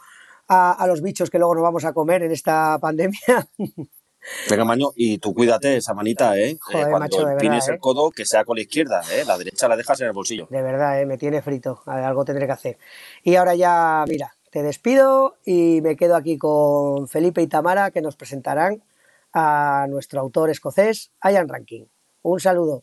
[0.48, 3.20] a, a los bichos que luego nos vamos a comer en esta pandemia.
[4.48, 6.56] Venga, Maño, y tú cuídate esa manita, ¿eh?
[6.60, 7.78] Joder, Eh, cuando macho, de empines verdad, el ¿eh?
[7.80, 9.24] codo, que sea con la izquierda, ¿eh?
[9.26, 10.46] La derecha la dejas en el bolsillo.
[10.50, 11.82] De verdad, eh, me tiene frito.
[11.86, 12.78] Algo tendré que hacer.
[13.22, 18.00] Y ahora ya, mira, te despido y me quedo aquí con Felipe y Tamara que
[18.00, 18.82] nos presentarán
[19.32, 21.88] a nuestro autor escocés, Ian Rankin.
[22.22, 22.82] Un saludo.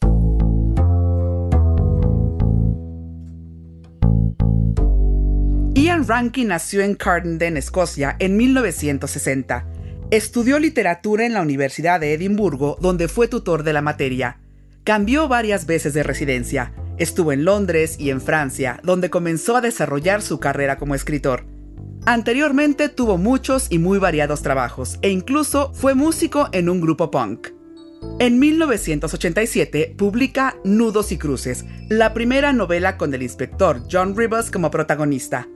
[5.76, 9.66] Ian Rankin nació en Cardenden, Escocia, en 1960.
[10.12, 14.40] Estudió literatura en la Universidad de Edimburgo, donde fue tutor de la materia.
[14.84, 16.74] Cambió varias veces de residencia.
[16.98, 21.46] Estuvo en Londres y en Francia, donde comenzó a desarrollar su carrera como escritor.
[22.08, 27.50] Anteriormente tuvo muchos y muy variados trabajos, e incluso fue músico en un grupo punk.
[28.18, 34.72] En 1987 publica Nudos y Cruces, la primera novela con el inspector John Rivers como
[34.72, 35.48] protagonista.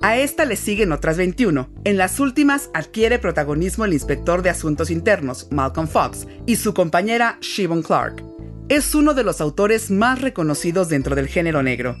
[0.00, 1.68] A esta le siguen otras 21.
[1.84, 7.38] En las últimas adquiere protagonismo el inspector de asuntos internos, Malcolm Fox, y su compañera
[7.40, 8.24] Siobhan Clark.
[8.68, 11.96] Es uno de los autores más reconocidos dentro del género negro.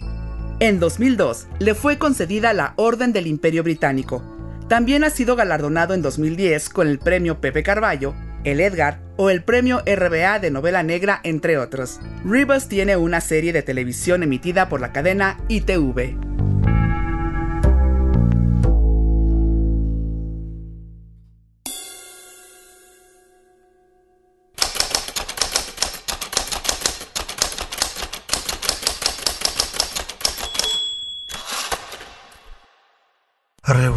[0.60, 4.22] En 2002 le fue concedida la Orden del Imperio Británico.
[4.68, 9.42] También ha sido galardonado en 2010 con el premio Pepe Carballo el Edgar o el
[9.42, 12.00] premio RBA de novela negra, entre otros.
[12.24, 16.27] Rivers tiene una serie de televisión emitida por la cadena ITV.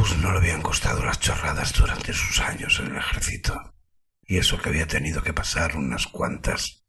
[0.01, 3.75] No le habían costado las chorradas durante sus años en el ejército
[4.23, 6.85] y eso que había tenido que pasar unas cuantas.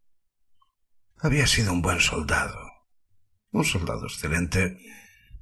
[1.18, 2.59] Había sido un buen soldado,
[3.51, 4.79] un soldado excelente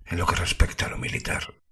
[0.04, 1.62] en lo que respecta a lo militar,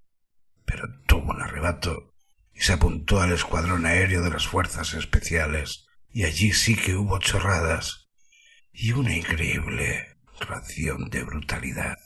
[0.64, 2.14] pero tuvo un arrebato
[2.54, 7.18] y se apuntó al escuadrón aéreo de las fuerzas especiales, y allí sí que hubo
[7.18, 8.08] chorradas
[8.72, 11.98] y una increíble ración de brutalidad.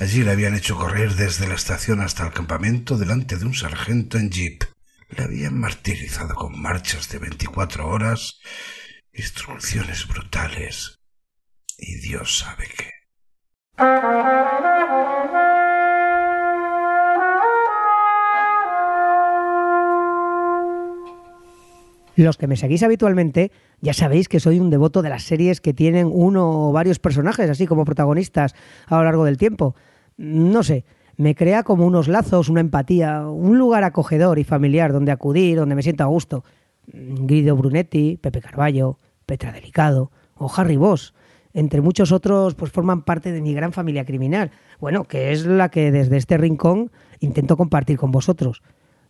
[0.00, 4.18] Allí le habían hecho correr desde la estación hasta el campamento delante de un sargento
[4.18, 4.64] en jeep
[5.10, 8.40] le habían martirizado con marchas de veinticuatro horas,
[9.12, 11.00] instrucciones brutales
[11.76, 12.90] y Dios sabe qué.
[22.20, 25.72] Los que me seguís habitualmente ya sabéis que soy un devoto de las series que
[25.72, 28.54] tienen uno o varios personajes así como protagonistas
[28.88, 29.74] a lo largo del tiempo.
[30.18, 30.84] No sé,
[31.16, 35.74] me crea como unos lazos, una empatía, un lugar acogedor y familiar donde acudir, donde
[35.74, 36.44] me siento a gusto.
[36.92, 41.14] Guido Brunetti, Pepe Carballo, Petra Delicado o Harry Boss,
[41.54, 44.50] entre muchos otros, pues forman parte de mi gran familia criminal.
[44.78, 48.62] Bueno, que es la que desde este rincón intento compartir con vosotros.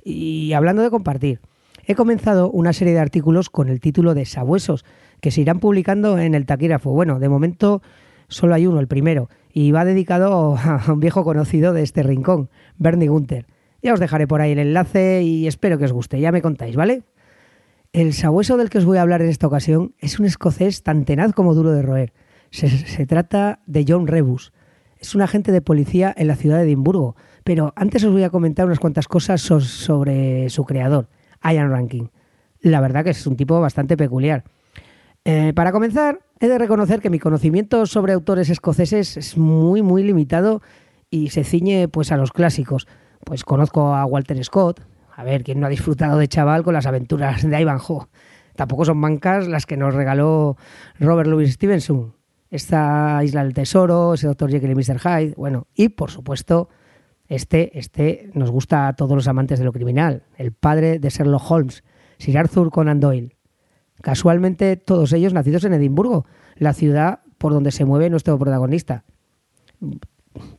[0.04, 1.40] Y hablando de compartir,
[1.86, 4.84] he comenzado una serie de artículos con el título de Sabuesos,
[5.20, 6.90] que se irán publicando en el taquígrafo.
[6.92, 7.82] Bueno, de momento
[8.28, 12.48] solo hay uno, el primero, y va dedicado a un viejo conocido de este rincón,
[12.78, 13.46] Bernie Gunther.
[13.82, 16.76] Ya os dejaré por ahí el enlace y espero que os guste, ya me contáis,
[16.76, 17.02] ¿vale?
[17.92, 21.04] El sabueso del que os voy a hablar en esta ocasión es un escocés tan
[21.04, 22.12] tenaz como duro de roer.
[22.50, 24.52] Se, trata de John Rebus.
[24.98, 28.30] Es un agente de policía en la ciudad de Edimburgo, pero antes os voy a
[28.30, 31.08] comentar unas cuantas cosas sobre su creador,
[31.42, 32.10] Ian Rankin.
[32.60, 34.44] La verdad que es un tipo bastante peculiar.
[35.24, 40.02] Eh, para comenzar, he de reconocer que mi conocimiento sobre autores escoceses es muy, muy
[40.02, 40.62] limitado
[41.10, 42.86] y se ciñe pues a los clásicos.
[43.24, 44.80] Pues conozco a Walter Scott,
[45.14, 48.06] a ver, ¿quién no ha disfrutado de chaval con las aventuras de Ivanhoe?
[48.56, 50.56] Tampoco son bancas las que nos regaló
[50.98, 52.14] Robert Louis Stevenson.
[52.50, 54.50] Esta Isla del Tesoro, ese Dr.
[54.50, 54.98] Jekyll y Mr.
[54.98, 56.68] Hyde, bueno, y por supuesto,
[57.30, 61.48] este, este nos gusta a todos los amantes de lo criminal, el padre de Sherlock
[61.48, 61.84] Holmes,
[62.18, 63.36] Sir Arthur Conan Doyle.
[64.02, 69.04] Casualmente todos ellos nacidos en Edimburgo, la ciudad por donde se mueve nuestro protagonista.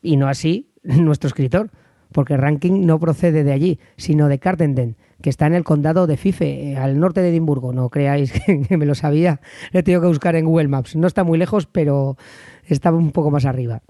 [0.01, 1.71] Y no así nuestro escritor,
[2.13, 6.15] porque Ranking no procede de allí, sino de Cardenden, que está en el condado de
[6.15, 7.73] Fife, eh, al norte de Edimburgo.
[7.73, 8.31] No creáis
[8.67, 9.41] que me lo sabía,
[9.73, 10.95] le he tenido que buscar en Google Maps.
[10.95, 12.15] No está muy lejos, pero
[12.63, 13.81] está un poco más arriba.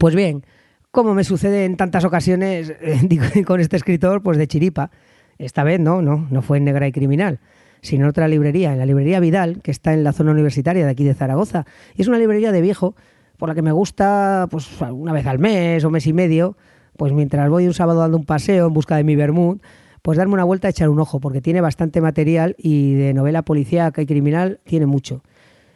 [0.00, 0.44] Pues bien,
[0.92, 2.72] como me sucede en tantas ocasiones
[3.46, 4.92] con este escritor, pues de chiripa.
[5.38, 7.40] Esta vez no, no, no fue en Negra y Criminal
[7.82, 10.90] sino en otra librería, en la librería Vidal, que está en la zona universitaria de
[10.90, 11.66] aquí de Zaragoza.
[11.96, 12.94] Y es una librería de viejo
[13.36, 16.56] por la que me gusta, pues una vez al mes o mes y medio,
[16.96, 19.60] pues mientras voy un sábado dando un paseo en busca de mi Bermud,
[20.00, 24.00] pues darme una vuelta echar un ojo, porque tiene bastante material y de novela policíaca
[24.00, 25.22] y criminal tiene mucho.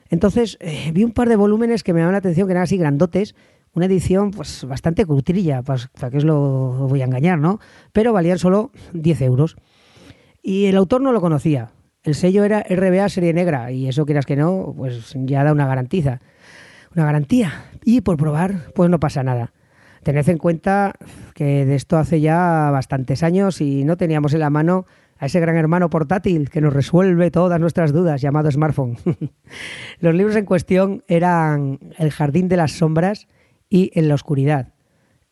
[0.08, 2.76] Entonces eh, vi un par de volúmenes que me llamaban la atención, que eran así
[2.76, 3.34] grandotes,
[3.76, 7.60] una edición pues bastante crutrilla, pues, para que os lo voy a engañar, ¿no?
[7.92, 9.56] Pero valían solo 10 euros.
[10.42, 11.70] Y el autor no lo conocía,
[12.06, 15.66] el sello era RBA Serie Negra y eso quieras que no, pues ya da una
[15.66, 16.20] garantía.
[16.94, 17.64] Una garantía.
[17.84, 19.52] Y por probar, pues no pasa nada.
[20.04, 20.92] Tened en cuenta
[21.34, 24.86] que de esto hace ya bastantes años y no teníamos en la mano
[25.18, 28.98] a ese gran hermano portátil que nos resuelve todas nuestras dudas, llamado smartphone.
[29.98, 33.26] Los libros en cuestión eran El Jardín de las Sombras
[33.68, 34.72] y En la Oscuridad.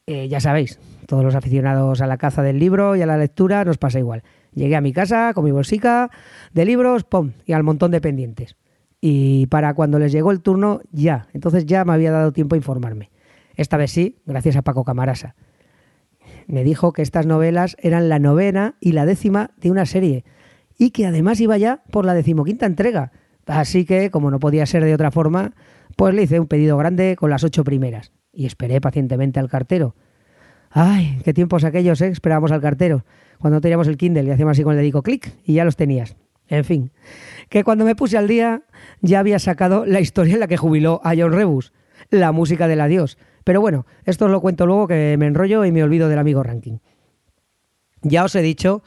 [0.07, 3.65] Eh, ya sabéis, todos los aficionados a la caza del libro y a la lectura
[3.65, 4.23] nos pasa igual.
[4.53, 6.11] Llegué a mi casa con mi bolsica
[6.53, 7.33] de libros, ¡pum!
[7.47, 8.57] y al montón de pendientes.
[9.01, 11.29] Y para cuando les llegó el turno, ya.
[11.33, 13.11] Entonces ya me había dado tiempo a informarme.
[13.57, 15.37] Esta vez sí, gracias a Paco Camarasa.
[16.47, 20.25] Me dijo que estas novelas eran la novena y la décima de una serie
[20.77, 23.13] y que además iba ya por la decimoquinta entrega.
[23.47, 25.55] Así que, como no podía ser de otra forma,
[25.97, 29.95] pues le hice un pedido grande con las ocho primeras y esperé pacientemente al cartero.
[30.71, 32.09] Ay, qué tiempos aquellos, ¿eh?
[32.09, 33.05] Esperábamos al cartero.
[33.39, 36.17] Cuando teníamos el Kindle y hacíamos así con el dedico clic y ya los tenías.
[36.49, 36.91] En fin,
[37.49, 38.63] que cuando me puse al día
[39.01, 41.73] ya había sacado la historia en la que jubiló a John Rebus,
[42.11, 43.19] la música del adiós.
[43.45, 46.43] Pero bueno, esto os lo cuento luego que me enrollo y me olvido del amigo
[46.43, 46.79] Ranking.
[48.03, 48.83] Ya os he dicho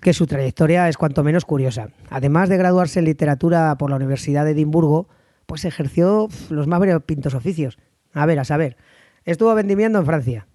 [0.00, 1.88] que su trayectoria es cuanto menos curiosa.
[2.08, 5.08] Además de graduarse en literatura por la Universidad de Edimburgo,
[5.46, 7.78] pues ejerció los más pintos oficios.
[8.12, 8.76] A ver, a saber,
[9.24, 10.46] estuvo vendimiendo en Francia.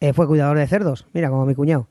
[0.00, 1.88] Eh, fue cuidador de cerdos, mira, como mi cuñado.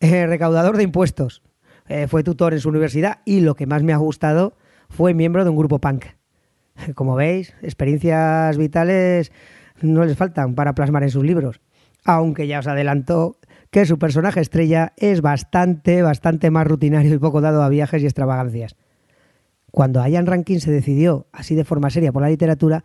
[0.00, 1.42] Eh, recaudador de impuestos.
[1.88, 4.56] Eh, fue tutor en su universidad y lo que más me ha gustado
[4.88, 6.06] fue miembro de un grupo punk.
[6.94, 9.32] Como veis, experiencias vitales
[9.80, 11.60] no les faltan para plasmar en sus libros.
[12.04, 13.38] Aunque ya os adelanto
[13.70, 18.06] que su personaje estrella es bastante, bastante más rutinario y poco dado a viajes y
[18.06, 18.76] extravagancias.
[19.70, 22.84] Cuando Ian Rankin se decidió así de forma seria por la literatura,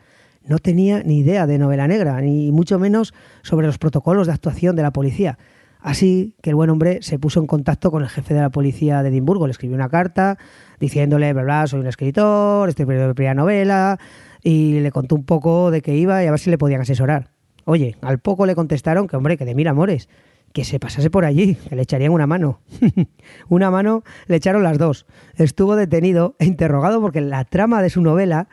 [0.49, 4.75] no tenía ni idea de novela negra, ni mucho menos sobre los protocolos de actuación
[4.75, 5.37] de la policía.
[5.79, 9.01] Así que el buen hombre se puso en contacto con el jefe de la policía
[9.01, 10.37] de Edimburgo, le escribió una carta
[10.79, 13.99] diciéndole, bla, bla, soy un escritor, estoy escribiendo mi primera novela,
[14.43, 17.29] y le contó un poco de qué iba y a ver si le podían asesorar.
[17.65, 20.09] Oye, al poco le contestaron que, hombre, que de mil amores,
[20.53, 22.59] que se pasase por allí, que le echarían una mano.
[23.49, 25.05] una mano le echaron las dos.
[25.35, 28.47] Estuvo detenido e interrogado porque la trama de su novela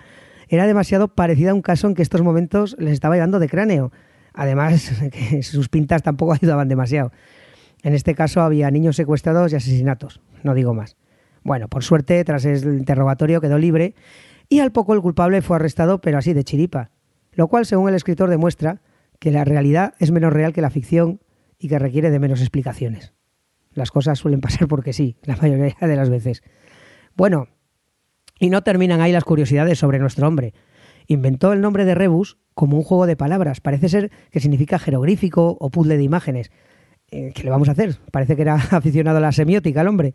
[0.48, 3.92] era demasiado parecida a un caso en que estos momentos les estaba dando de cráneo.
[4.32, 7.12] Además, que sus pintas tampoco ayudaban demasiado.
[7.82, 10.96] En este caso había niños secuestrados y asesinatos, no digo más.
[11.42, 13.94] Bueno, por suerte, tras el interrogatorio quedó libre
[14.48, 16.90] y al poco el culpable fue arrestado, pero así de chiripa,
[17.32, 18.80] lo cual, según el escritor, demuestra
[19.20, 21.20] que la realidad es menos real que la ficción
[21.58, 23.12] y que requiere de menos explicaciones.
[23.72, 26.42] Las cosas suelen pasar porque sí, la mayoría de las veces.
[27.14, 27.48] Bueno,
[28.38, 30.54] y no terminan ahí las curiosidades sobre nuestro hombre.
[31.06, 33.60] Inventó el nombre de Rebus como un juego de palabras.
[33.60, 36.50] Parece ser que significa jeroglífico o puzzle de imágenes.
[37.10, 37.98] Eh, ¿Qué le vamos a hacer?
[38.10, 40.14] Parece que era aficionado a la semiótica el hombre.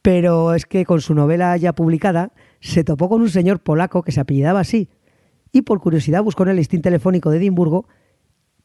[0.00, 4.12] Pero es que con su novela ya publicada se topó con un señor polaco que
[4.12, 4.88] se apellidaba así.
[5.52, 7.86] Y por curiosidad buscó en el listín telefónico de Edimburgo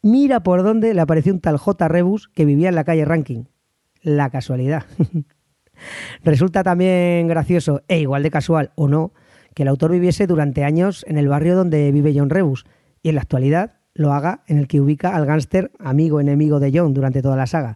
[0.02, 1.88] Mira por dónde le apareció un tal J.
[1.88, 3.46] Rebus que vivía en la calle Ranking.
[4.02, 4.86] La casualidad.
[6.24, 9.14] Resulta también gracioso, e igual de casual o no,
[9.54, 12.66] que el autor viviese durante años en el barrio donde vive John Rebus
[13.02, 16.72] y en la actualidad lo haga en el que ubica al gángster amigo enemigo de
[16.74, 17.76] John durante toda la saga.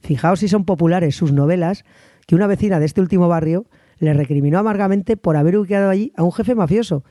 [0.00, 1.84] Fijaos si son populares sus novelas
[2.26, 3.66] que una vecina de este último barrio
[3.98, 7.02] le recriminó amargamente por haber ubicado allí a un jefe mafioso.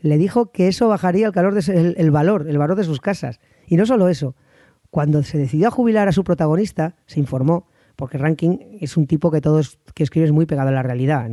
[0.00, 3.38] Le dijo que eso bajaría el, calor de, el valor, el valor de sus casas
[3.66, 4.34] y no solo eso,
[4.90, 9.30] cuando se decidió a jubilar a su protagonista, se informó, porque Rankin es un tipo
[9.30, 9.60] que todo
[9.94, 11.28] que escribe es muy pegado a la realidad,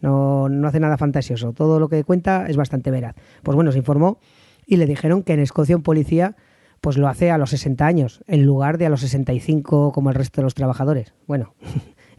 [0.00, 3.16] no, no hace nada fantasioso, todo lo que cuenta es bastante veraz.
[3.42, 4.18] Pues bueno, se informó
[4.66, 6.36] y le dijeron que en Escocia un policía
[6.80, 10.14] pues lo hace a los 60 años, en lugar de a los 65 como el
[10.14, 11.14] resto de los trabajadores.
[11.26, 11.54] Bueno,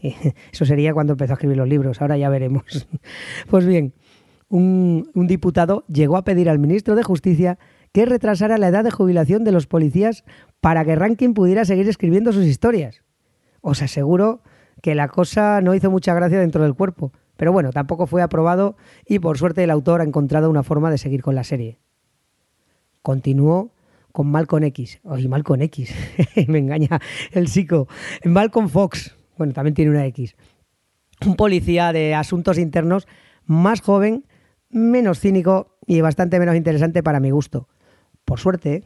[0.52, 2.86] eso sería cuando empezó a escribir los libros, ahora ya veremos.
[3.48, 3.94] Pues bien,
[4.48, 7.58] un, un diputado llegó a pedir al ministro de Justicia
[7.92, 10.24] que retrasara la edad de jubilación de los policías
[10.60, 13.02] para que Rankin pudiera seguir escribiendo sus historias.
[13.60, 14.42] Os aseguro
[14.82, 18.76] que la cosa no hizo mucha gracia dentro del cuerpo, pero bueno, tampoco fue aprobado
[19.06, 21.78] y por suerte el autor ha encontrado una forma de seguir con la serie.
[23.02, 23.72] Continuó
[24.12, 25.00] con Malcolm X.
[25.04, 25.94] Oye, Malcolm X.
[26.48, 27.00] Me engaña
[27.32, 27.88] el psico.
[28.24, 29.16] Malcolm Fox.
[29.38, 30.36] Bueno, también tiene una X.
[31.24, 33.06] Un policía de asuntos internos
[33.44, 34.26] más joven,
[34.68, 37.68] menos cínico y bastante menos interesante para mi gusto.
[38.24, 38.84] Por suerte,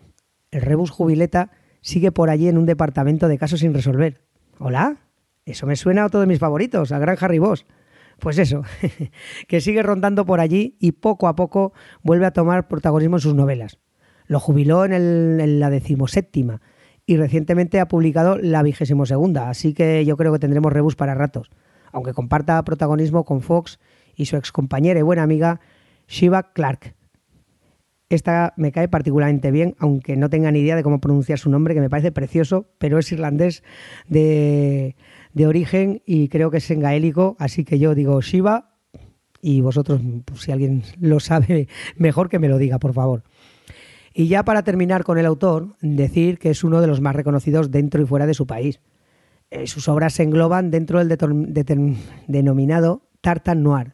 [0.50, 4.23] el Rebus Jubileta sigue por allí en un departamento de casos sin resolver.
[4.58, 4.96] ¿Hola?
[5.46, 7.66] Eso me suena a todos mis favoritos, a Gran Harry Boss.
[8.18, 8.62] Pues eso,
[9.48, 13.34] que sigue rondando por allí y poco a poco vuelve a tomar protagonismo en sus
[13.34, 13.78] novelas.
[14.26, 16.62] Lo jubiló en, en la decimoséptima
[17.04, 21.14] y recientemente ha publicado la vigésimo segunda, así que yo creo que tendremos Rebus para
[21.14, 21.50] ratos,
[21.92, 23.78] aunque comparta protagonismo con Fox
[24.14, 25.60] y su excompañera y buena amiga
[26.08, 26.94] Shiva Clark,
[28.14, 31.74] esta me cae particularmente bien, aunque no tenga ni idea de cómo pronunciar su nombre,
[31.74, 33.62] que me parece precioso, pero es irlandés
[34.08, 34.94] de,
[35.46, 38.76] origen y creo que es en gaélico, así que yo digo Shiva
[39.40, 43.22] y vosotros, pues, si alguien lo sabe mejor, que me lo diga, por favor.
[44.14, 47.70] Y ya para terminar con el autor, decir que es uno de los más reconocidos
[47.70, 48.80] dentro y fuera de su país.
[49.50, 51.98] Eh, sus obras se engloban dentro del
[52.28, 53.93] denominado Tartan Noir,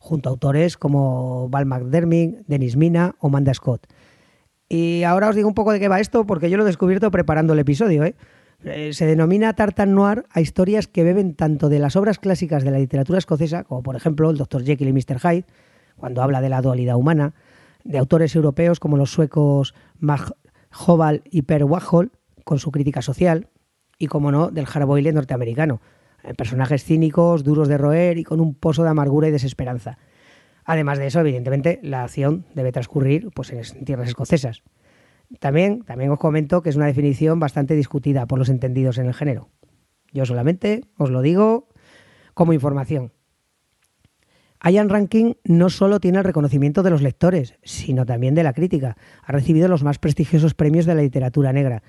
[0.00, 3.86] junto a autores como Val McDermott, Denis Mina o Manda Scott.
[4.68, 7.10] Y ahora os digo un poco de qué va esto, porque yo lo he descubierto
[7.10, 8.04] preparando el episodio.
[8.04, 8.14] ¿eh?
[8.64, 12.70] Eh, se denomina Tartan Noir a historias que beben tanto de las obras clásicas de
[12.70, 14.64] la literatura escocesa, como por ejemplo el Dr.
[14.64, 15.18] Jekyll y Mr.
[15.20, 15.44] Hyde,
[15.96, 17.34] cuando habla de la dualidad humana,
[17.84, 20.34] de autores europeos como los suecos Mag
[20.86, 22.12] Hobal y Per Warhol,
[22.44, 23.48] con su crítica social,
[23.98, 25.80] y como no, del hardboiled norteamericano,
[26.36, 29.98] personajes cínicos, duros de roer y con un pozo de amargura y desesperanza.
[30.64, 34.62] Además de eso, evidentemente, la acción debe transcurrir pues, en tierras escocesas.
[35.38, 39.14] También, también os comento que es una definición bastante discutida por los entendidos en el
[39.14, 39.48] género.
[40.12, 41.68] Yo solamente os lo digo
[42.34, 43.12] como información.
[44.62, 48.96] Ian Rankin no solo tiene el reconocimiento de los lectores, sino también de la crítica.
[49.24, 51.82] Ha recibido los más prestigiosos premios de la literatura negra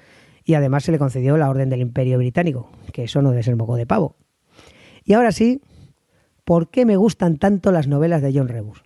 [0.44, 3.56] y además se le concedió la Orden del Imperio Británico, que eso no debe ser
[3.56, 4.16] moco de pavo.
[5.04, 5.62] Y ahora sí,
[6.44, 8.84] ¿por qué me gustan tanto las novelas de John Rebus?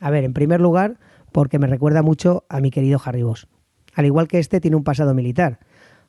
[0.00, 0.98] A ver, en primer lugar,
[1.32, 3.48] porque me recuerda mucho a mi querido Harry Boss.
[3.94, 5.60] Al igual que este tiene un pasado militar.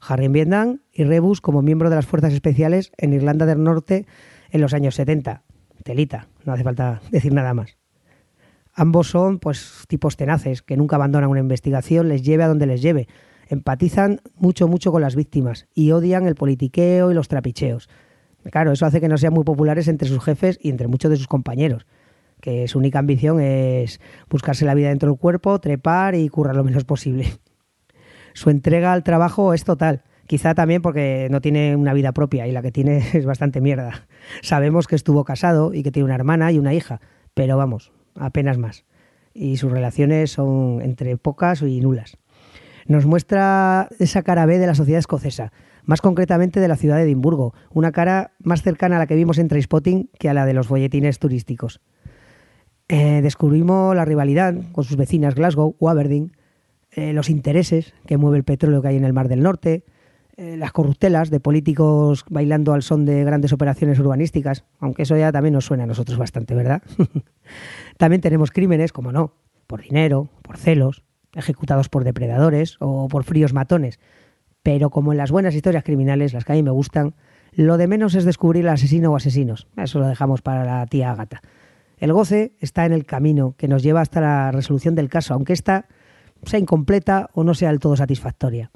[0.02, 4.06] Harry en Vietnam y Rebus como miembro de las fuerzas especiales en Irlanda del Norte
[4.52, 5.44] en los años 70
[5.86, 7.78] telita, no hace falta decir nada más.
[8.74, 12.82] Ambos son pues tipos tenaces que nunca abandonan una investigación, les lleve a donde les
[12.82, 13.08] lleve.
[13.48, 17.90] Empatizan mucho, mucho con las víctimas y odian el politiqueo y los trapicheos.
[18.52, 21.18] Claro, eso hace que no sean muy populares entre sus jefes y entre muchos de
[21.18, 21.88] sus compañeros,
[22.42, 26.64] que su única ambición es buscarse la vida dentro del cuerpo, trepar y currar lo
[26.64, 27.28] menos posible.
[28.34, 32.52] Su entrega al trabajo es total Quizá también porque no tiene una vida propia y
[32.52, 34.08] la que tiene es bastante mierda.
[34.42, 37.00] Sabemos que estuvo casado y que tiene una hermana y una hija,
[37.34, 38.86] pero vamos, apenas más.
[39.34, 42.18] Y sus relaciones son entre pocas y nulas.
[42.88, 45.52] Nos muestra esa cara B de la sociedad escocesa,
[45.86, 49.40] más concretamente de la ciudad de Edimburgo, una cara más cercana a la que vimos
[49.40, 51.82] en Trainspotting que a la de los folletines turísticos.
[52.88, 56.34] Eh, descubrimos la rivalidad con sus vecinas Glasgow o Aberdeen,
[56.92, 59.84] eh, los intereses que mueve el petróleo que hay en el Mar del Norte,
[60.38, 65.32] eh, las corruptelas de políticos bailando al son de grandes operaciones urbanísticas, aunque eso ya
[65.32, 66.84] también nos suena a nosotros bastante, ¿verdad?
[67.98, 69.34] también tenemos crímenes, como no,
[69.66, 71.05] por dinero, por celos,
[71.36, 74.00] ejecutados por depredadores o por fríos matones.
[74.64, 77.14] Pero como en las buenas historias criminales, las que a mí me gustan,
[77.52, 79.68] lo de menos es descubrir al asesino o asesinos.
[79.78, 81.42] Eso lo dejamos para la tía Agata.
[81.98, 85.54] El goce está en el camino que nos lleva hasta la resolución del caso, aunque
[85.54, 85.86] ésta
[86.44, 88.72] sea incompleta o no sea del todo satisfactoria.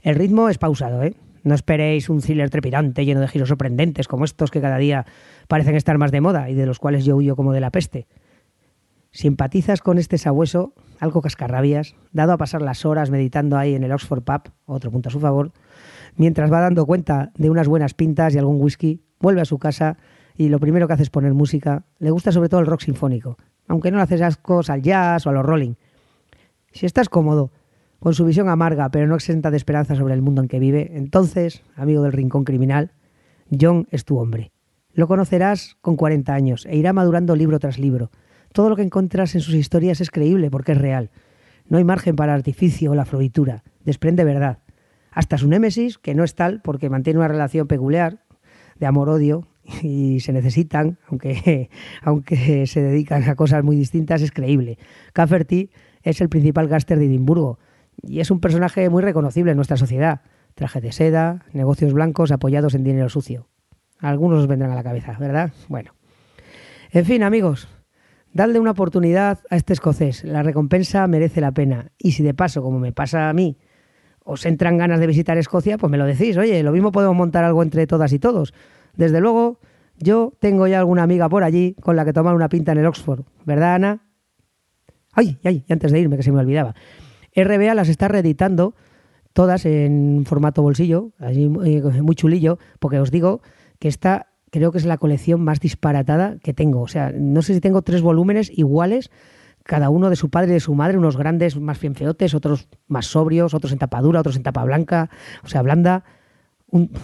[0.00, 1.14] El ritmo es pausado, ¿eh?
[1.42, 5.06] No esperéis un thriller trepidante lleno de giros sorprendentes como estos que cada día
[5.48, 8.06] parecen estar más de moda y de los cuales yo huyo como de la peste.
[9.18, 13.90] Simpatizas con este sabueso, algo cascarrabias, dado a pasar las horas meditando ahí en el
[13.90, 15.50] Oxford Pub, otro punto a su favor,
[16.14, 19.96] mientras va dando cuenta de unas buenas pintas y algún whisky, vuelve a su casa
[20.36, 21.84] y lo primero que hace es poner música.
[21.98, 25.30] Le gusta sobre todo el rock sinfónico, aunque no le haces ascos al jazz o
[25.30, 25.74] a los rolling.
[26.70, 27.50] Si estás cómodo
[27.98, 30.92] con su visión amarga pero no exenta de esperanza sobre el mundo en que vive,
[30.94, 32.92] entonces, amigo del rincón criminal,
[33.50, 34.52] John es tu hombre.
[34.92, 38.12] Lo conocerás con 40 años e irá madurando libro tras libro.
[38.52, 41.10] Todo lo que encuentras en sus historias es creíble porque es real.
[41.66, 43.62] No hay margen para artificio o la floritura.
[43.84, 44.58] Desprende verdad.
[45.10, 48.20] Hasta su némesis, que no es tal porque mantiene una relación peculiar
[48.78, 49.48] de amor-odio
[49.82, 51.70] y se necesitan, aunque,
[52.02, 54.78] aunque se dedican a cosas muy distintas, es creíble.
[55.12, 55.70] Cafferty
[56.02, 57.58] es el principal gáster de Edimburgo
[58.02, 60.22] y es un personaje muy reconocible en nuestra sociedad.
[60.54, 63.48] Traje de seda, negocios blancos apoyados en dinero sucio.
[63.98, 65.52] Algunos os vendrán a la cabeza, ¿verdad?
[65.68, 65.92] Bueno.
[66.90, 67.68] En fin, amigos,
[68.38, 70.22] dadle una oportunidad a este escocés.
[70.22, 71.90] La recompensa merece la pena.
[71.98, 73.58] Y si de paso, como me pasa a mí,
[74.22, 76.36] os entran ganas de visitar Escocia, pues me lo decís.
[76.36, 78.54] Oye, lo mismo podemos montar algo entre todas y todos.
[78.94, 79.58] Desde luego,
[79.96, 82.86] yo tengo ya alguna amiga por allí con la que tomar una pinta en el
[82.86, 83.24] Oxford.
[83.44, 84.04] ¿Verdad, Ana?
[85.14, 86.76] Ay, ay, antes de irme, que se me olvidaba.
[87.34, 88.76] RBA las está reeditando
[89.32, 93.40] todas en formato bolsillo, así muy chulillo, porque os digo
[93.80, 96.80] que esta creo que es la colección más disparatada que tengo.
[96.80, 99.10] O sea, no sé si tengo tres volúmenes iguales,
[99.64, 102.68] cada uno de su padre y de su madre, unos grandes más bien feotes, otros
[102.86, 105.10] más sobrios, otros en tapa dura, otros en tapa blanca,
[105.44, 106.04] o sea, blanda.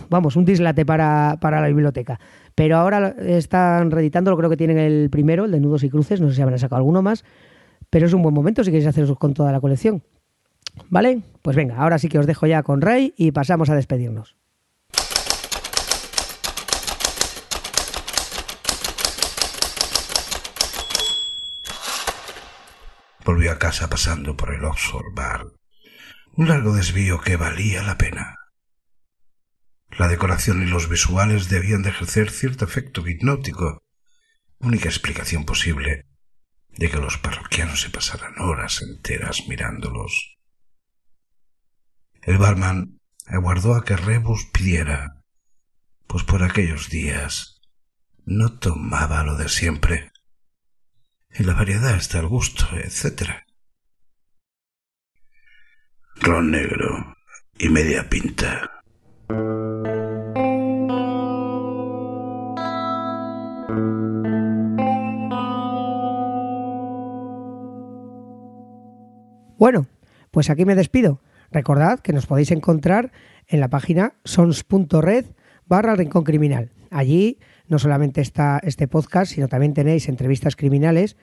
[0.08, 2.18] vamos, un dislate para, para la biblioteca.
[2.54, 6.28] Pero ahora están reeditando, creo que tienen el primero, el de nudos y cruces, no
[6.28, 7.24] sé si habrán sacado alguno más,
[7.90, 10.02] pero es un buen momento si queréis haceros con toda la colección.
[10.88, 11.22] ¿Vale?
[11.42, 14.36] Pues venga, ahora sí que os dejo ya con Rey y pasamos a despedirnos.
[23.24, 25.46] Volvió a casa pasando por el Oxford Bar.
[26.34, 28.36] Un largo desvío que valía la pena.
[29.90, 33.82] La decoración y los visuales debían de ejercer cierto efecto hipnótico,
[34.58, 36.06] única explicación posible
[36.76, 40.36] de que los parroquianos se pasaran horas enteras mirándolos.
[42.22, 45.22] El barman aguardó a que Rebus pidiera,
[46.06, 47.60] pues por aquellos días
[48.24, 50.10] no tomaba lo de siempre.
[51.36, 53.28] En la variedad está el gusto, etc.
[56.20, 57.16] Ron negro
[57.58, 58.70] y media pinta.
[69.58, 69.88] Bueno,
[70.30, 71.20] pues aquí me despido.
[71.50, 73.10] Recordad que nos podéis encontrar
[73.48, 75.26] en la página sons.red
[75.66, 76.70] barra Rincón Criminal.
[76.92, 81.16] Allí no solamente está este podcast, sino también tenéis entrevistas criminales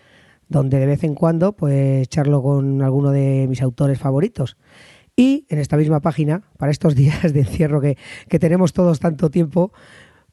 [0.47, 4.57] donde de vez en cuando pues charlo con alguno de mis autores favoritos.
[5.15, 9.29] Y en esta misma página, para estos días de encierro que, que tenemos todos tanto
[9.29, 9.71] tiempo,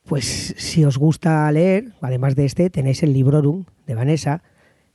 [0.04, 4.42] pues si os gusta leer, además de este, tenéis el Librorum de Vanessa,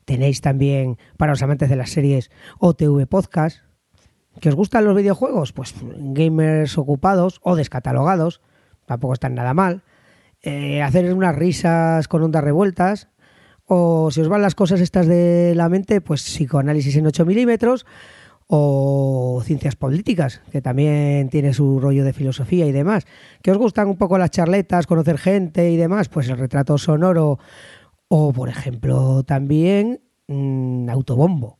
[0.05, 3.59] tenéis también para los amantes de las series OTV Podcast,
[4.39, 5.53] ¿Que os gustan los videojuegos?
[5.53, 8.41] Pues gamers ocupados o descatalogados,
[8.85, 9.83] tampoco están nada mal.
[10.45, 13.07] Eh, hacer unas risas con ondas revueltas.
[13.65, 17.85] O si os van las cosas estas de la mente, pues psicoanálisis en 8 milímetros.
[18.47, 23.05] O ciencias políticas, que también tiene su rollo de filosofía y demás.
[23.41, 26.09] ¿Que os gustan un poco las charletas, conocer gente y demás?
[26.09, 27.39] Pues el retrato sonoro.
[28.09, 31.57] O, por ejemplo, también mmm, autobombo.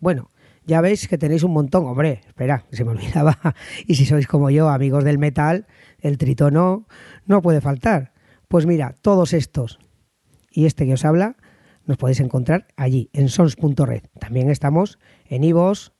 [0.00, 0.30] Bueno,
[0.66, 1.86] ya veis que tenéis un montón.
[1.86, 3.38] Hombre, espera, se me olvidaba.
[3.86, 5.66] Y si sois como yo, amigos del metal,
[5.98, 6.86] el tritono
[7.24, 8.12] no puede faltar.
[8.48, 9.78] Pues mira, todos estos
[10.50, 11.36] y este que os habla,
[11.84, 14.02] nos podéis encontrar allí, en sons.red.
[14.18, 15.92] También estamos en Ivos,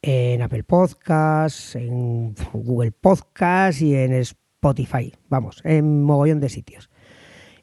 [0.00, 5.12] en Apple Podcasts, en Google Podcasts y en Spotify.
[5.28, 6.88] Vamos, en mogollón de sitios.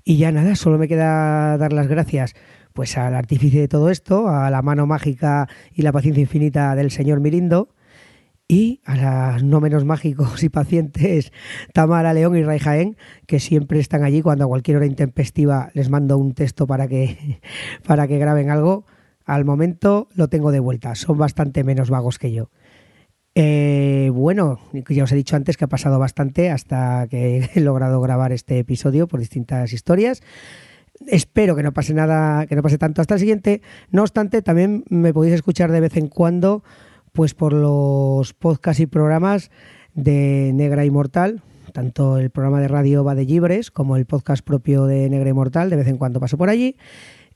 [0.03, 2.35] Y ya nada, solo me queda dar las gracias
[2.73, 6.91] pues al artífice de todo esto, a la mano mágica y la paciencia infinita del
[6.91, 7.69] señor Mirindo
[8.47, 11.31] y a las no menos mágicos y pacientes
[11.73, 15.89] Tamara León y Ray Jaén, que siempre están allí cuando a cualquier hora intempestiva les
[15.89, 17.41] mando un texto para que,
[17.87, 18.85] para que graben algo.
[19.25, 22.49] Al momento lo tengo de vuelta, son bastante menos vagos que yo.
[23.35, 27.99] Eh, bueno, ya os he dicho antes que ha pasado bastante hasta que he logrado
[28.01, 30.23] grabar este episodio por distintas historias.
[31.05, 33.61] Espero que no pase nada, que no pase tanto hasta el siguiente.
[33.91, 36.63] No obstante, también me podéis escuchar de vez en cuando,
[37.17, 39.49] pues por los podcasts y programas
[39.95, 41.41] de Negra Inmortal,
[41.73, 45.71] tanto el programa de radio Va de Libres como el podcast propio de Negra Inmortal,
[45.71, 46.75] de vez en cuando paso por allí.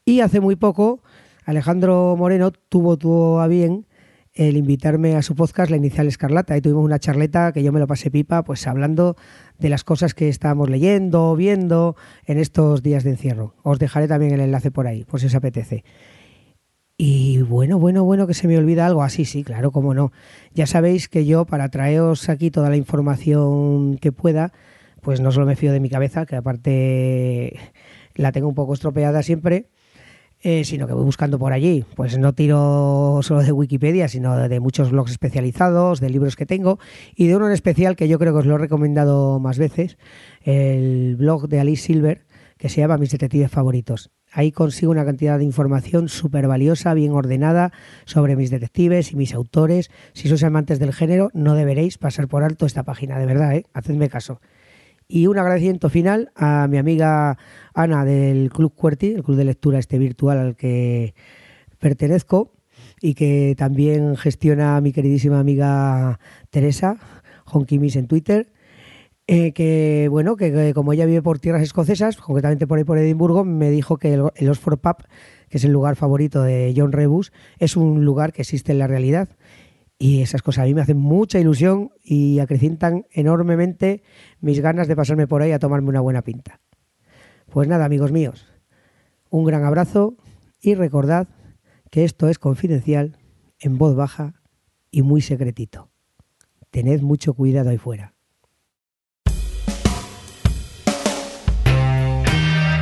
[0.06, 1.02] Y hace muy poco,
[1.46, 3.88] Alejandro Moreno tuvo, a bien
[4.36, 7.80] el invitarme a su podcast La Inicial Escarlata y tuvimos una charleta que yo me
[7.80, 9.16] lo pasé pipa, pues hablando
[9.58, 11.96] de las cosas que estábamos leyendo, viendo
[12.28, 13.56] en estos días de encierro.
[13.64, 15.84] Os dejaré también el enlace por ahí, por si os apetece.
[17.04, 19.02] Y bueno, bueno, bueno, que se me olvida algo.
[19.02, 20.12] Así, ah, sí, claro, cómo no.
[20.54, 24.54] Ya sabéis que yo, para traeros aquí toda la información que pueda,
[25.02, 27.60] pues no solo me fío de mi cabeza, que aparte
[28.14, 29.66] la tengo un poco estropeada siempre,
[30.44, 31.86] eh, sino que voy buscando por allí.
[31.96, 36.78] Pues no tiro solo de Wikipedia, sino de muchos blogs especializados, de libros que tengo
[37.16, 39.98] y de uno en especial que yo creo que os lo he recomendado más veces,
[40.44, 42.28] el blog de Alice Silver,
[42.60, 44.12] que se llama Mis detectives favoritos.
[44.32, 47.74] Ahí consigo una cantidad de información súper valiosa, bien ordenada
[48.06, 49.92] sobre mis detectives y mis autores.
[50.14, 53.66] Si sois amantes del género, no deberéis pasar por alto esta página, de verdad, ¿eh?
[53.74, 54.40] hacedme caso.
[55.06, 57.38] Y un agradecimiento final a mi amiga
[57.74, 61.14] Ana del Club Cuerti, el club de lectura este virtual al que
[61.80, 62.54] pertenezco
[63.02, 66.20] y que también gestiona mi queridísima amiga
[66.50, 66.96] Teresa,
[67.46, 68.54] Honkimis en Twitter.
[69.28, 73.46] Eh, que bueno, que, como ella vive por tierras escocesas, concretamente por ahí por Edimburgo,
[73.46, 74.98] me dijo que el, el Oxford Pub,
[75.48, 78.88] que es el lugar favorito de John Rebus, es un lugar que existe en la
[78.88, 79.30] realidad
[80.02, 84.02] y esas cosas a mí me hacen mucha ilusión y acrecientan enormemente
[84.40, 86.60] mis ganas de pasarme por ahí a tomarme una buena pinta.
[87.52, 88.48] Pues nada, amigos míos,
[89.30, 90.18] un gran abrazo
[90.60, 91.28] y recordad
[91.92, 93.20] que esto es confidencial,
[93.60, 94.42] en voz baja
[94.90, 95.92] y muy secretito.
[96.72, 98.11] Tened mucho cuidado ahí fuera.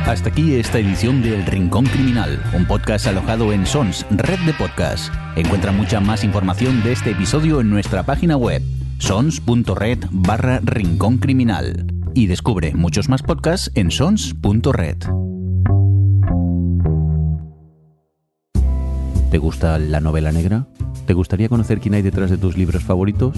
[0.06, 4.52] Hasta aquí esta edición de El Rincón Criminal, un podcast alojado en Sons, red de
[4.54, 5.12] podcasts.
[5.36, 8.62] Encuentra mucha más información de este episodio en nuestra página web,
[8.98, 11.86] sons.red barra Rincón Criminal.
[12.14, 14.96] Y descubre muchos más podcasts en sons.red.
[19.30, 20.66] ¿Te gusta la novela negra?
[21.06, 23.36] ¿Te gustaría conocer quién hay detrás de tus libros favoritos?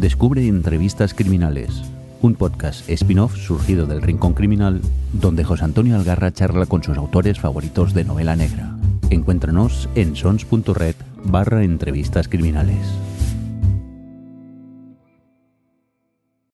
[0.00, 1.82] Descubre Entrevistas Criminales,
[2.22, 4.80] un podcast spin-off surgido del Rincón Criminal,
[5.12, 8.76] donde José Antonio Algarra charla con sus autores favoritos de novela negra.
[9.10, 10.94] Encuéntranos en sons.red
[11.24, 12.86] barra entrevistas criminales.